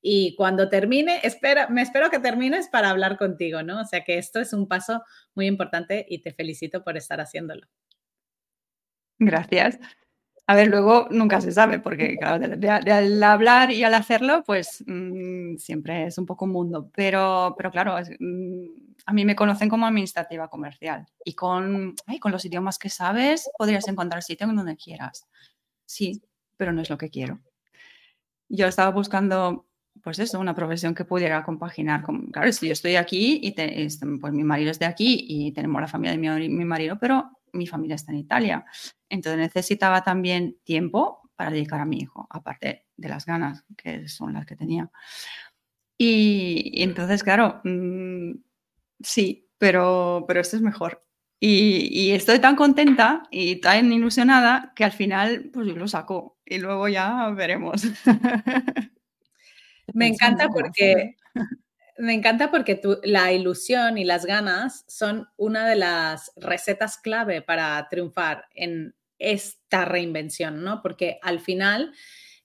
y 0.00 0.34
cuando 0.36 0.68
termine, 0.68 1.20
espera, 1.22 1.68
me 1.68 1.82
espero 1.82 2.10
que 2.10 2.20
termines 2.20 2.68
para 2.68 2.90
hablar 2.90 3.16
contigo, 3.16 3.62
¿no? 3.62 3.80
O 3.80 3.84
sea 3.84 4.04
que 4.04 4.18
esto 4.18 4.40
es 4.40 4.52
un 4.52 4.68
paso 4.68 5.02
muy 5.34 5.46
importante 5.46 6.06
y 6.08 6.22
te 6.22 6.32
felicito 6.32 6.84
por 6.84 6.96
estar 6.96 7.20
haciéndolo. 7.20 7.66
Gracias. 9.18 9.78
A 10.46 10.54
ver, 10.54 10.68
luego 10.68 11.08
nunca 11.10 11.42
se 11.42 11.52
sabe, 11.52 11.78
porque 11.78 12.16
claro, 12.20 12.42
al 12.90 13.22
hablar 13.22 13.70
y 13.70 13.84
al 13.84 13.94
hacerlo, 13.94 14.44
pues 14.46 14.82
mm, 14.86 15.56
siempre 15.56 16.06
es 16.06 16.16
un 16.16 16.26
poco 16.26 16.46
un 16.46 16.52
mundo. 16.52 16.90
Pero, 16.94 17.54
pero 17.58 17.70
claro, 17.70 17.96
mm, 17.98 18.64
a 19.04 19.12
mí 19.12 19.24
me 19.24 19.36
conocen 19.36 19.68
como 19.68 19.86
administrativa 19.86 20.48
comercial 20.48 21.06
y 21.24 21.34
con, 21.34 21.94
con 22.20 22.32
los 22.32 22.44
idiomas 22.44 22.78
que 22.78 22.88
sabes 22.88 23.50
podrías 23.58 23.86
encontrar 23.88 24.22
sitio 24.22 24.48
en 24.48 24.56
donde 24.56 24.76
quieras. 24.76 25.26
Sí, 25.84 26.22
pero 26.56 26.72
no 26.72 26.80
es 26.80 26.88
lo 26.88 26.98
que 26.98 27.10
quiero. 27.10 27.40
Yo 28.48 28.66
estaba 28.66 28.90
buscando 28.90 29.67
pues 30.02 30.18
eso, 30.18 30.38
una 30.40 30.54
profesión 30.54 30.94
que 30.94 31.04
pudiera 31.04 31.42
compaginar 31.42 32.02
con, 32.02 32.26
claro, 32.30 32.50
yo 32.50 32.72
estoy 32.72 32.96
aquí 32.96 33.40
y 33.42 33.54
este, 33.58 34.06
pues 34.20 34.32
mi 34.32 34.44
marido 34.44 34.70
es 34.70 34.78
de 34.78 34.86
aquí 34.86 35.24
y 35.28 35.52
tenemos 35.52 35.80
la 35.80 35.88
familia 35.88 36.16
de 36.16 36.48
mi, 36.48 36.64
marido, 36.64 36.98
pero 37.00 37.30
mi 37.52 37.66
familia 37.66 37.96
está 37.96 38.12
en 38.12 38.18
Italia. 38.18 38.64
Entonces 39.08 39.38
necesitaba 39.38 40.02
también 40.02 40.56
tiempo 40.64 41.30
para 41.36 41.50
dedicar 41.50 41.80
a 41.80 41.84
mi 41.84 41.98
hijo, 41.98 42.26
aparte 42.30 42.86
de 42.96 43.08
las 43.08 43.26
ganas 43.26 43.64
que 43.76 44.08
son 44.08 44.32
las 44.32 44.46
que 44.46 44.56
tenía. 44.56 44.90
Y, 45.96 46.82
entonces, 46.82 47.22
claro, 47.22 47.60
mm, 47.64 48.32
sí, 49.00 49.48
pero, 49.58 50.24
pero 50.28 50.40
esto 50.40 50.56
es 50.56 50.62
mejor. 50.62 51.04
Y, 51.40 51.88
y, 51.92 52.10
estoy 52.12 52.40
tan 52.40 52.56
contenta 52.56 53.22
y 53.30 53.56
tan 53.60 53.92
ilusionada 53.92 54.72
que 54.74 54.84
al 54.84 54.92
final 54.92 55.50
pues 55.52 55.68
lo 55.68 55.86
saco 55.86 56.38
y 56.44 56.58
luego 56.58 56.88
ya 56.88 57.30
veremos. 57.30 57.82
Me 59.94 60.06
encanta 60.08 60.48
porque 60.48 61.16
me 61.98 62.14
encanta 62.14 62.50
porque 62.50 62.80
la 63.02 63.32
ilusión 63.32 63.98
y 63.98 64.04
las 64.04 64.24
ganas 64.24 64.84
son 64.88 65.28
una 65.36 65.68
de 65.68 65.76
las 65.76 66.32
recetas 66.36 66.96
clave 66.98 67.42
para 67.42 67.86
triunfar 67.90 68.46
en 68.54 68.94
esta 69.18 69.84
reinvención, 69.84 70.62
¿no? 70.62 70.80
Porque 70.80 71.18
al 71.22 71.40
final, 71.40 71.92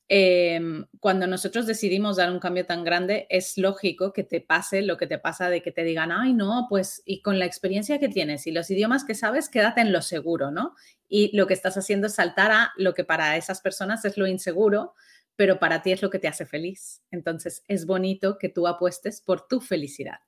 em, 0.08 0.86
cuando 1.00 1.28
nosotros 1.28 1.68
decidimos 1.68 2.18
dar 2.18 2.32
un 2.32 2.40
cambio 2.40 2.66
tan 2.66 2.84
grande, 2.84 3.28
es 3.30 3.58
lógico 3.58 4.12
que 4.12 4.24
te 4.24 4.42
pase 4.42 4.82
lo 4.82 4.98
que 4.98 5.06
te 5.08 5.20
pasa 5.20 5.50
de 5.50 5.62
que 5.62 5.72
te 5.72 5.84
digan, 5.84 6.12
ay, 6.12 6.34
no, 6.34 6.66
pues, 6.70 7.04
y 7.06 7.22
con 7.22 7.38
la 7.40 7.46
experiencia 7.46 8.00
que 8.00 8.10
tienes 8.10 8.48
y 8.48 8.52
los 8.52 8.72
idiomas 8.72 9.06
que 9.06 9.16
sabes, 9.16 9.50
quédate 9.50 9.82
en 9.82 9.92
lo 9.94 10.02
seguro, 10.02 10.50
¿no? 10.52 10.76
Y 11.08 11.36
lo 11.38 11.46
que 11.48 11.54
estás 11.54 11.78
haciendo 11.78 12.08
es 12.08 12.16
saltar 12.16 12.52
a 12.52 12.72
lo 12.78 12.94
que 12.96 13.04
para 13.04 13.38
esas 13.38 13.62
personas 13.62 14.04
es 14.06 14.18
lo 14.18 14.26
inseguro 14.28 14.96
pero 15.36 15.60
para 15.60 15.82
ti 15.82 15.92
es 15.92 16.02
lo 16.02 16.10
que 16.10 16.20
te 16.20 16.28
hace 16.28 16.46
feliz. 16.46 17.02
Entonces 17.12 17.64
es 17.68 17.86
bonito 17.86 18.38
que 18.38 18.50
tú 18.50 18.68
apuestes 18.68 19.22
por 19.22 19.48
tu 19.48 19.62
felicidad. 19.62 20.20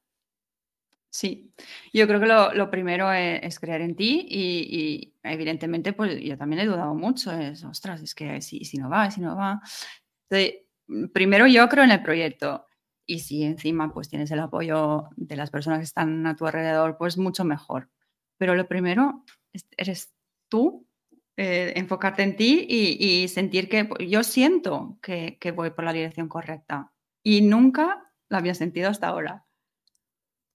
Sí, 1.09 1.53
yo 1.93 2.07
creo 2.07 2.19
que 2.19 2.25
lo, 2.57 2.69
primero 2.69 3.09
es, 3.13 3.57
creer 3.57 3.79
en 3.79 3.95
ti 3.95 4.27
y, 4.29 5.13
evidentemente 5.23 5.93
pues 5.93 6.21
yo 6.21 6.37
también 6.37 6.61
he 6.61 6.65
dudado 6.65 6.93
mucho, 6.93 7.31
es, 7.31 7.63
ostras, 7.63 8.01
es 8.01 8.13
que 8.13 8.41
si, 8.41 8.65
si 8.65 8.77
no 8.77 8.89
va, 8.89 9.09
si 9.09 9.21
no 9.21 9.33
va. 9.33 9.61
primero 11.13 11.47
yo 11.47 11.69
creo 11.69 11.85
en 11.85 11.91
el 11.91 12.03
proyecto 12.03 12.65
y 13.05 13.19
si 13.19 13.43
encima 13.43 13.93
pues 13.93 14.09
tienes 14.09 14.29
el 14.31 14.41
apoyo 14.41 15.07
de 15.15 15.37
las 15.37 15.51
personas 15.51 15.79
que 15.79 15.85
están 15.85 16.27
a 16.27 16.35
tu 16.35 16.47
alrededor, 16.47 16.97
pues 16.97 17.17
mucho 17.17 17.45
mejor. 17.45 17.89
Pero 18.37 18.55
lo 18.55 18.67
primero 18.67 19.23
eres 19.77 20.13
tú 20.49 20.85
eh, 21.37 21.73
enfocarte 21.75 22.23
en 22.23 22.37
ti 22.37 22.65
y, 22.69 23.27
sentir 23.27 23.67
que 23.67 23.83
pues, 23.83 24.09
yo 24.09 24.23
siento 24.23 24.97
que, 25.01 25.37
voy 25.53 25.71
por 25.71 25.83
la 25.83 25.91
dirección 25.91 26.29
correcta 26.29 26.93
y 27.23 27.41
nunca 27.41 28.11
la 28.29 28.37
había 28.37 28.55
sentido 28.55 28.89
hasta 28.89 29.07
ahora. 29.07 29.45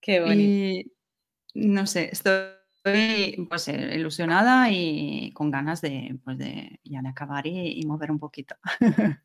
Qué 0.01 0.21
bonito. 0.21 0.41
Y 0.41 0.93
no 1.55 1.87
sé, 1.87 2.09
estoy 2.11 3.47
pues, 3.49 3.69
eh, 3.69 3.97
ilusionada 3.97 4.71
y 4.71 5.33
con 5.35 5.51
ganas 5.51 5.83
de, 5.83 6.19
pues, 6.25 6.39
de 6.39 6.81
ya 6.83 7.03
de 7.03 7.09
acabar 7.09 7.47
y, 7.47 7.83
mover 7.87 8.11
un 8.11 8.19
poquito. 8.19 8.57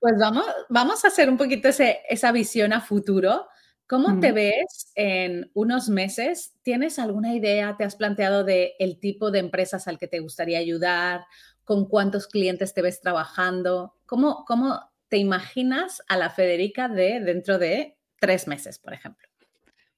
Pues 0.00 0.14
vamos, 0.18 0.44
vamos 0.68 1.04
a 1.04 1.08
hacer 1.08 1.30
un 1.30 1.36
poquito 1.36 1.68
esa 1.68 2.32
visión 2.32 2.72
a 2.72 2.80
futuro. 2.80 3.46
¿Cómo 3.86 4.20
te 4.20 4.32
ves 4.32 4.90
en 4.94 5.50
unos 5.52 5.88
meses? 5.88 6.54
¿Tienes 6.62 6.98
alguna 6.98 7.34
idea? 7.34 7.76
¿Te 7.76 7.84
has 7.84 7.96
planteado 7.96 8.42
de 8.42 8.74
el 8.78 8.98
tipo 8.98 9.30
de 9.30 9.40
empresas 9.40 9.86
al 9.86 9.98
que 9.98 10.08
te 10.08 10.20
gustaría 10.20 10.58
ayudar? 10.58 11.26
¿Con 11.64 11.86
cuántos 11.86 12.26
clientes 12.26 12.72
te 12.72 12.82
ves 12.82 13.00
trabajando? 13.00 13.94
¿Cómo, 14.06 14.44
cómo 14.46 14.80
te 15.08 15.18
imaginas 15.18 16.02
a 16.08 16.16
la 16.16 16.30
Federica 16.30 16.88
de 16.88 17.20
dentro 17.20 17.58
de 17.58 17.98
tres 18.18 18.48
meses, 18.48 18.78
por 18.78 18.94
ejemplo? 18.94 19.28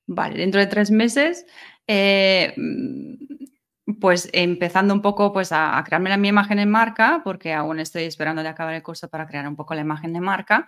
Vale, 0.06 0.38
dentro 0.38 0.60
de 0.60 0.66
tres 0.66 0.90
meses, 0.90 1.46
eh, 1.86 2.52
pues 4.00 4.28
empezando 4.32 4.94
un 4.94 5.02
poco 5.02 5.32
pues 5.32 5.50
a, 5.52 5.82
crearme 5.84 6.10
la 6.10 6.16
mi 6.16 6.28
imagen 6.28 6.58
de 6.58 6.66
marca, 6.66 7.20
porque 7.24 7.52
aún 7.52 7.80
estoy 7.80 8.04
esperando 8.04 8.42
de 8.42 8.48
acabar 8.48 8.74
el 8.74 8.82
curso 8.82 9.08
para 9.08 9.26
crear 9.26 9.46
un 9.48 9.56
poco 9.56 9.74
la 9.74 9.80
imagen 9.80 10.12
de 10.12 10.20
marca. 10.20 10.66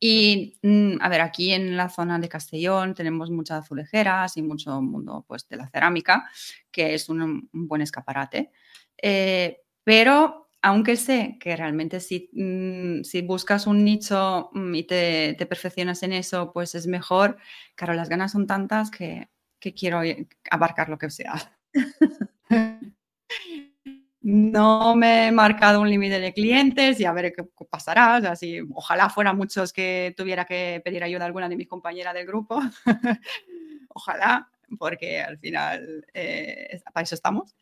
Y 0.00 0.58
mm, 0.62 0.96
a 1.00 1.08
ver, 1.08 1.20
aquí 1.20 1.52
en 1.52 1.76
la 1.76 1.88
zona 1.88 2.18
de 2.18 2.28
Castellón 2.28 2.94
tenemos 2.94 3.30
muchas 3.30 3.64
azulejeras 3.64 4.36
y 4.36 4.42
mucho 4.42 4.80
mundo 4.80 5.24
pues 5.26 5.48
de 5.48 5.56
la 5.56 5.68
cerámica, 5.68 6.28
que 6.70 6.94
es 6.94 7.08
un, 7.08 7.48
buen 7.52 7.82
escaparate. 7.82 8.50
Eh, 9.00 9.60
pero 9.84 10.50
aunque 10.62 10.96
sé 10.96 11.36
que 11.40 11.56
realmente 11.56 12.00
si, 12.00 12.30
mm, 12.32 13.04
si 13.04 13.22
buscas 13.22 13.66
un 13.66 13.84
nicho 13.84 14.50
mm, 14.52 14.74
y 14.74 14.82
te, 14.84 15.34
te, 15.38 15.46
perfeccionas 15.46 16.02
en 16.02 16.12
eso, 16.12 16.52
pues 16.52 16.74
es 16.74 16.86
mejor. 16.86 17.36
Claro, 17.74 17.94
las 17.94 18.08
ganas 18.08 18.32
son 18.32 18.46
tantas 18.46 18.90
que, 18.90 19.28
que 19.60 19.74
quiero 19.74 20.00
abarcar 20.50 20.88
lo 20.88 20.98
que 20.98 21.10
sea. 21.10 21.34
No 24.20 24.94
me 24.94 25.28
he 25.28 25.32
marcado 25.32 25.80
un 25.80 25.88
límite 25.88 26.20
de 26.20 26.32
clientes 26.32 27.00
y 27.00 27.04
a 27.04 27.12
ver 27.12 27.32
qué 27.32 27.44
pasará. 27.70 28.20
ojalá 28.74 29.08
fuera 29.08 29.32
muchos 29.32 29.72
que 29.72 30.12
tuviera 30.16 30.44
que 30.44 30.82
pedir 30.84 31.02
ayuda 31.02 31.22
a 31.22 31.26
alguna 31.26 31.48
de 31.48 31.56
mis 31.56 31.68
compañeras 31.68 32.14
del 32.14 32.26
grupo. 32.26 32.60
ojalá, 33.88 34.50
porque 34.78 35.20
al 35.20 35.38
final 35.38 36.04
eh, 36.12 36.80
para 36.92 37.04
eso 37.04 37.14
estamos. 37.14 37.56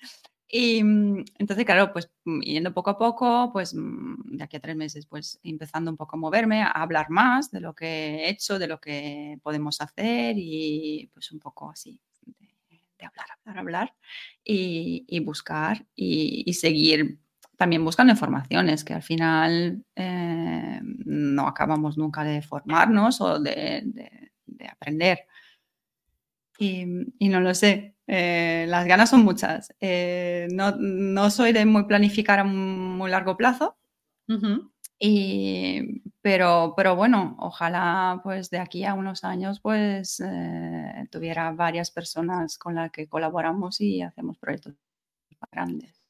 Y 0.49 0.83
mm, 0.83 1.25
entonces, 1.39 1.65
claro, 1.65 1.93
pues 1.93 2.11
mm, 2.25 2.41
yendo 2.41 2.73
poco 2.73 2.91
a 2.91 2.99
poco, 2.99 3.51
pues 3.53 3.75
mm, 3.75 4.37
de 4.37 4.45
aquí 4.45 4.57
a 4.57 4.61
tres 4.61 4.77
meses, 4.77 5.07
pues 5.07 5.41
empezando 5.43 5.91
un 5.91 5.97
poco 5.97 6.17
a 6.17 6.21
moverme, 6.21 6.63
a 6.63 6.71
hablar 6.71 7.11
más 7.11 7.51
de 7.51 7.61
lo 7.61 7.75
que 7.75 7.87
he 7.87 8.31
hecho, 8.31 8.59
de 8.59 8.69
lo 8.69 8.81
que 8.81 9.39
podemos 9.43 9.81
hacer 9.81 10.37
y 10.39 11.11
pues 11.13 11.33
un 11.33 11.41
poco 11.41 11.71
así, 11.71 12.01
de 12.99 13.07
hablar, 13.07 13.27
hablar, 13.45 13.59
hablar 13.59 13.95
y, 14.45 15.21
buscar 15.21 15.87
y, 15.95 16.53
seguir 16.55 17.19
también 17.57 17.85
buscando 17.85 18.13
informaciones 18.13 18.85
que 18.85 18.95
al 18.95 19.03
final 19.03 19.85
eh, 19.95 20.81
no 20.83 21.47
acabamos 21.49 21.97
nunca 21.97 22.23
de 22.25 22.43
formarnos 22.43 23.21
o 23.21 23.41
de, 23.41 24.31
aprender. 24.71 25.21
Y, 26.59 26.85
no 26.87 27.41
lo 27.41 27.55
sé, 27.55 27.95
eh, 28.07 28.67
las 28.69 28.87
ganas 28.87 29.11
son 29.11 29.25
muchas. 29.25 29.75
Eh, 29.81 30.49
no, 30.51 31.31
soy 31.31 31.53
de 31.53 31.67
muy 31.67 31.85
planificar 31.85 32.39
a 32.41 32.45
muy 32.45 33.11
largo 33.11 33.37
plazo. 33.37 33.79
Y, 34.99 36.03
pero, 36.23 36.73
pero 36.77 36.97
bueno, 36.97 37.37
ojalá 37.39 38.21
pues 38.25 38.49
de 38.49 38.59
aquí 38.59 38.85
a 38.85 38.95
unos 38.95 39.25
años 39.25 39.61
pues 39.61 40.23
eh, 40.25 41.07
tuviera 41.11 41.53
varias 41.53 41.91
personas 41.91 42.57
con 42.57 42.77
las 42.77 42.91
que 42.91 43.07
colaboramos 43.07 43.81
y 43.81 44.01
hacemos 44.01 44.39
proyectos 44.39 44.75
grandes. 45.53 46.03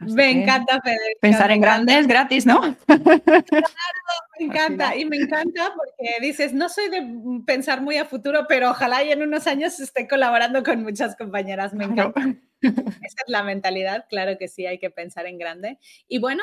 me 0.00 0.30
encanta, 0.30 0.80
Federica. 0.82 1.20
Pensar 1.20 1.50
en 1.50 1.60
grandes 1.60 2.06
gratis, 2.06 2.46
¿no? 2.46 2.60
Claro, 2.60 2.76
me 4.38 4.46
encanta. 4.46 4.96
Y 4.96 5.04
me 5.04 5.16
encanta 5.16 5.74
porque 5.74 6.24
dices, 6.24 6.52
no 6.52 6.68
soy 6.68 6.88
de 6.90 7.42
pensar 7.44 7.80
muy 7.82 7.96
a 7.96 8.04
futuro, 8.04 8.46
pero 8.48 8.70
ojalá 8.70 9.02
y 9.02 9.10
en 9.10 9.22
unos 9.22 9.48
años 9.48 9.80
esté 9.80 10.06
colaborando 10.06 10.62
con 10.62 10.82
muchas 10.82 11.16
compañeras. 11.16 11.74
Me 11.74 11.84
encanta. 11.86 12.20
Esa 12.62 13.22
es 13.26 13.28
la 13.28 13.42
mentalidad, 13.42 14.06
claro 14.08 14.38
que 14.38 14.48
sí, 14.48 14.64
hay 14.64 14.78
que 14.78 14.90
pensar 14.90 15.26
en 15.26 15.38
grande. 15.38 15.78
Y 16.08 16.20
bueno, 16.20 16.42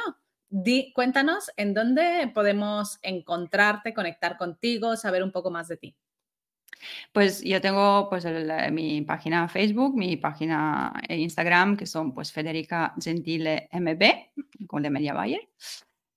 cuéntanos 0.94 1.52
en 1.58 1.74
dónde 1.74 2.32
podemos 2.34 3.00
encontrarte, 3.02 3.94
conectar 3.94 4.38
contigo, 4.38 4.96
saber 4.96 5.24
un 5.24 5.32
poco 5.32 5.52
más 5.52 5.68
de 5.68 5.78
ti. 5.78 5.96
Pues 7.12 7.42
yo 7.42 7.62
tengo 7.62 8.10
pues 8.10 8.26
mi 8.72 9.02
página 9.02 9.48
Facebook, 9.48 9.96
mi 9.96 10.18
página 10.18 10.94
Instagram, 11.10 11.78
que 11.78 11.86
son 11.86 12.14
pues 12.14 12.32
Federica 12.32 12.94
Gentile 13.02 13.70
MB, 13.72 14.68
con 14.68 14.84
de 14.84 14.90
Media 14.90 15.14
Bayer. 15.14 15.50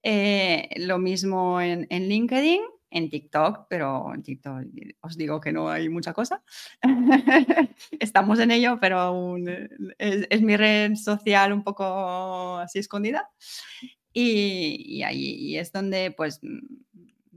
Eh, 0.03 0.68
lo 0.77 0.99
mismo 0.99 1.61
en, 1.61 1.87
LinkedIn, 1.88 2.61
en 2.90 3.11
TikTok, 3.11 3.66
pero 3.68 4.14
en 4.14 4.22
TikTok 4.22 4.64
os 5.01 5.16
digo 5.16 5.40
que 5.40 5.53
no 5.53 5.68
hay 5.68 5.88
mucha 5.88 6.12
cosa. 6.12 6.42
Estamos 7.99 8.38
en 8.38 8.51
ello, 8.53 8.79
pero 8.81 9.01
aún 9.01 9.49
es, 9.99 10.42
mi 10.42 10.57
red 10.57 10.94
social 10.94 11.53
un 11.53 11.64
poco 11.64 12.59
así 12.59 12.79
escondida. 12.79 13.31
Y, 14.18 15.02
ahí 15.02 15.59
es 15.59 15.72
donde 15.72 16.11
pues 16.11 16.40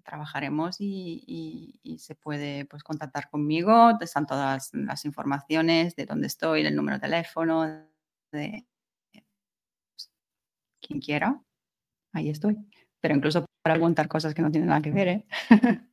trabajaremos 0.06 0.78
y, 0.80 1.98
se 2.00 2.16
puede 2.16 2.64
pues, 2.64 2.84
contactar 2.84 3.30
conmigo. 3.30 3.98
Están 4.00 4.26
todas 4.26 4.70
las 4.74 5.04
informaciones 5.04 5.98
de 5.98 6.06
dónde 6.06 6.28
estoy, 6.28 6.66
el 6.66 6.78
número 6.78 6.96
de 6.96 7.02
teléfono, 7.02 7.86
de 8.32 8.66
quien 10.82 11.02
quiera. 11.02 11.44
Ahí 12.14 12.30
estoy. 12.30 12.56
Pero 13.02 13.14
incluso 13.14 13.46
para 13.62 13.76
preguntar 13.76 14.08
cosas 14.08 14.34
que 14.34 14.42
no 14.42 14.50
tienen 14.50 14.70
nada 14.70 14.82
que 14.82 14.92
ver. 14.92 15.08
¿eh? 15.10 15.26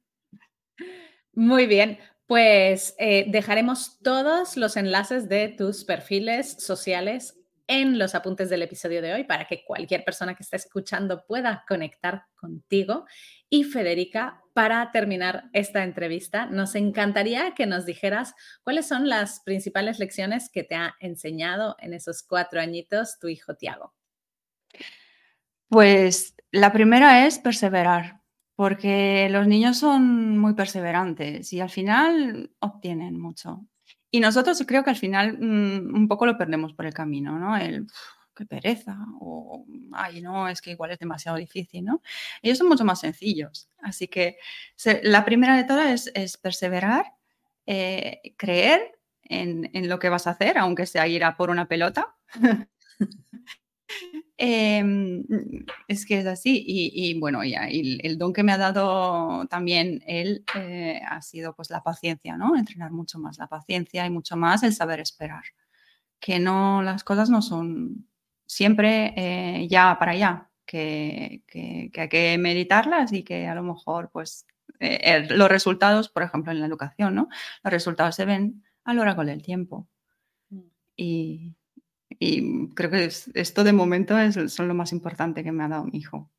Muy 1.35 1.66
bien. 1.66 1.99
Pues 2.29 2.94
eh, 2.99 3.25
dejaremos 3.29 3.99
todos 4.03 4.57
los 4.57 4.77
enlaces 4.77 5.29
de 5.29 5.49
tus 5.49 5.85
perfiles 5.85 6.53
sociales 6.64 7.37
en 7.67 7.99
los 7.99 8.15
apuntes 8.15 8.49
del 8.49 8.63
episodio 8.63 9.03
de 9.03 9.13
hoy 9.13 9.25
para 9.25 9.47
que 9.47 9.65
cualquier 9.65 10.05
persona 10.05 10.35
que 10.35 10.43
esté 10.43 10.57
escuchando 10.57 11.25
pueda 11.27 11.65
conectar 11.69 12.27
contigo. 12.35 13.07
Y 13.51 13.65
Federica, 13.65 14.43
para 14.53 14.91
terminar 14.93 15.45
esta 15.53 15.83
entrevista, 15.83 16.47
nos 16.47 16.75
encantaría 16.75 17.55
que 17.55 17.67
nos 17.67 17.87
dijeras 17.87 18.35
cuáles 18.63 18.87
son 18.87 19.09
las 19.09 19.41
principales 19.41 19.99
lecciones 19.99 20.49
que 20.51 20.65
te 20.65 20.75
ha 20.75 20.95
enseñado 21.01 21.77
en 21.81 21.95
esos 21.95 22.23
cuatro 22.23 22.61
añitos 22.61 23.19
tu 23.19 23.29
hijo 23.29 23.55
Tiago. 23.55 23.95
Pues 25.69 26.35
la 26.53 26.73
primera 26.73 27.27
es 27.27 27.39
perseverar, 27.39 28.21
porque 28.55 29.29
los 29.31 29.47
niños 29.47 29.79
son 29.79 30.39
muy 30.39 30.55
perseverantes 30.55 31.53
y 31.53 31.61
al 31.61 31.71
final 31.71 32.53
obtienen 32.61 33.19
mucho. 33.19 33.67
Y 34.11 34.21
nosotros 34.21 34.62
creo 34.66 34.85
que 34.85 34.90
al 34.90 34.97
final 34.97 35.38
mm, 35.38 35.95
un 35.95 36.09
poco 36.09 36.27
lo 36.27 36.38
perdemos 36.38 36.73
por 36.73 36.87
el 36.87 36.95
camino, 36.95 37.38
¿no? 37.38 37.57
El 37.57 37.87
qué 38.37 38.45
pereza 38.45 38.99
o 39.19 39.64
ay, 39.92 40.21
no, 40.21 40.47
es 40.49 40.61
que 40.61 40.71
igual 40.71 40.90
es 40.90 40.99
demasiado 40.99 41.38
difícil, 41.38 41.85
¿no? 41.85 42.03
Ellos 42.42 42.59
son 42.59 42.69
mucho 42.69 42.85
más 42.85 43.01
sencillos. 43.01 43.69
Así 43.81 44.09
que 44.09 44.37
la 45.03 45.25
primera 45.25 45.57
de 45.57 45.64
todas 45.64 46.11
es, 46.14 46.37
perseverar, 46.37 47.14
eh, 47.66 48.21
creer 48.37 48.99
en, 49.25 49.71
en, 49.73 49.88
lo 49.88 49.99
que 49.99 50.11
vas 50.11 50.27
a 50.27 50.31
hacer, 50.31 50.59
aunque 50.59 50.87
sea 50.87 51.09
ir 51.09 51.25
a 51.25 51.37
por 51.37 51.51
una 51.51 51.66
pelota. 51.66 52.14
Em, 54.39 55.25
es 55.89 56.05
que 56.05 56.21
es 56.21 56.27
así. 56.27 56.63
Y, 56.67 57.19
bueno, 57.19 57.43
ya, 57.45 57.69
el 57.69 58.19
don 58.19 58.33
que 58.33 58.43
me 58.43 58.53
ha 58.53 58.59
dado 58.59 59.47
también 59.47 60.03
él 60.07 60.45
eh, 60.55 61.01
ha 61.09 61.23
sido 61.23 61.55
pues 61.55 61.71
la 61.71 61.83
paciencia, 61.83 62.37
¿no? 62.37 62.57
Entrenar 62.57 62.91
mucho 62.93 63.19
más 63.19 63.39
la 63.39 63.47
paciencia 63.47 64.05
y 64.07 64.11
mucho 64.11 64.37
más 64.37 64.63
el 64.63 64.75
saber 64.75 65.01
esperar. 65.01 65.45
Que 66.21 66.39
no, 66.39 66.83
las 66.83 67.05
cosas 67.05 67.31
no 67.31 67.43
son 67.43 68.07
siempre 68.47 69.15
eh, 69.17 69.69
ya 69.69 69.99
para 69.99 70.13
allá, 70.13 70.51
que, 70.67 71.43
que, 71.47 71.91
hay 71.97 72.09
que 72.09 72.39
meditarlas 72.39 73.13
y 73.13 73.23
que 73.25 73.47
a 73.47 73.55
lo 73.55 73.63
mejor 73.63 74.11
pues 74.13 74.47
eh, 74.81 75.27
los 75.31 75.49
resultados, 75.49 76.09
por 76.09 76.23
ejemplo 76.23 76.53
en 76.53 76.61
la 76.61 76.67
educación, 76.67 77.15
¿no? 77.15 77.29
Los 77.65 77.73
resultados 77.73 78.15
se 78.17 78.25
ven 78.27 78.65
a 78.85 78.95
lo 78.95 79.05
largo 79.05 79.25
del 79.25 79.43
tiempo. 79.43 79.89
Mm. 80.51 80.61
Y, 80.97 81.57
y 82.19 82.69
creo 82.75 82.91
que 82.91 83.09
esto 83.35 83.65
de 83.65 83.73
momento 83.73 84.19
es 84.19 84.53
son 84.53 84.69
lo 84.69 84.75
más 84.75 84.93
importante 84.93 85.45
que 85.45 85.53
me 85.53 85.65
ha 85.65 85.69
dado 85.69 85.85
mi 85.85 85.99
hijo. 85.99 86.31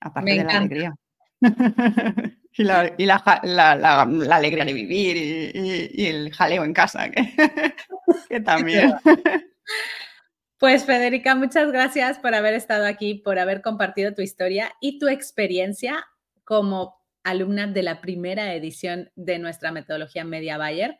Aparte 0.00 0.30
de 0.30 0.44
la 0.44 0.58
alegría. 0.58 0.94
y, 2.52 2.64
la, 2.64 2.94
y 2.96 3.06
la, 3.06 3.40
la, 3.44 4.02
alegría 4.36 4.64
de 4.64 4.72
vivir 4.72 5.16
y, 5.16 6.06
el 6.06 6.32
jaleo 6.32 6.64
en 6.64 6.72
casa, 6.72 7.10
que, 7.10 7.34
que 8.28 8.40
también. 8.40 8.92
Pues 10.58 10.84
Federica, 10.84 11.36
muchas 11.36 11.70
gracias 11.70 12.18
por 12.18 12.34
haber 12.34 12.54
estado 12.54 12.84
aquí, 12.84 13.14
por 13.14 13.38
haber 13.38 13.62
compartido 13.62 14.12
tu 14.12 14.22
historia 14.22 14.72
y 14.80 14.98
tu 14.98 15.06
experiencia 15.06 16.04
como 16.42 16.98
alumna 17.22 17.68
de 17.68 17.84
la 17.84 18.00
primera 18.00 18.52
edición 18.52 19.12
de 19.14 19.38
nuestra 19.38 19.70
metodología 19.70 20.24
Media 20.24 20.58
Bayer. 20.58 20.98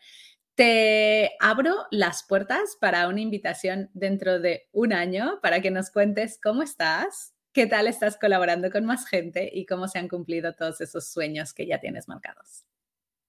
Te 0.58 1.36
abro 1.38 1.86
las 1.92 2.24
puertas 2.24 2.76
para 2.80 3.06
una 3.06 3.20
invitación 3.20 3.90
dentro 3.94 4.40
de 4.40 4.66
un 4.72 4.92
año 4.92 5.38
para 5.40 5.60
que 5.60 5.70
nos 5.70 5.92
cuentes 5.92 6.40
cómo 6.42 6.64
estás, 6.64 7.32
qué 7.52 7.68
tal 7.68 7.86
estás 7.86 8.18
colaborando 8.18 8.68
con 8.72 8.84
más 8.84 9.06
gente 9.06 9.48
y 9.52 9.66
cómo 9.66 9.86
se 9.86 10.00
han 10.00 10.08
cumplido 10.08 10.56
todos 10.56 10.80
esos 10.80 11.12
sueños 11.12 11.54
que 11.54 11.64
ya 11.64 11.78
tienes 11.78 12.08
marcados. 12.08 12.64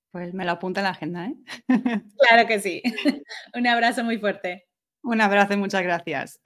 Pues 0.10 0.34
me 0.34 0.44
lo 0.44 0.54
apunta 0.54 0.80
en 0.80 0.86
la 0.86 0.90
agenda, 0.90 1.28
¿eh? 1.28 1.36
Claro 2.18 2.48
que 2.48 2.60
sí. 2.62 2.82
Un 3.54 3.68
abrazo 3.68 4.04
muy 4.04 4.18
fuerte. 4.18 4.68
Un 5.04 5.22
abrazo 5.22 5.54
y 5.54 5.58
muchas 5.58 5.84
gracias. 5.84 6.40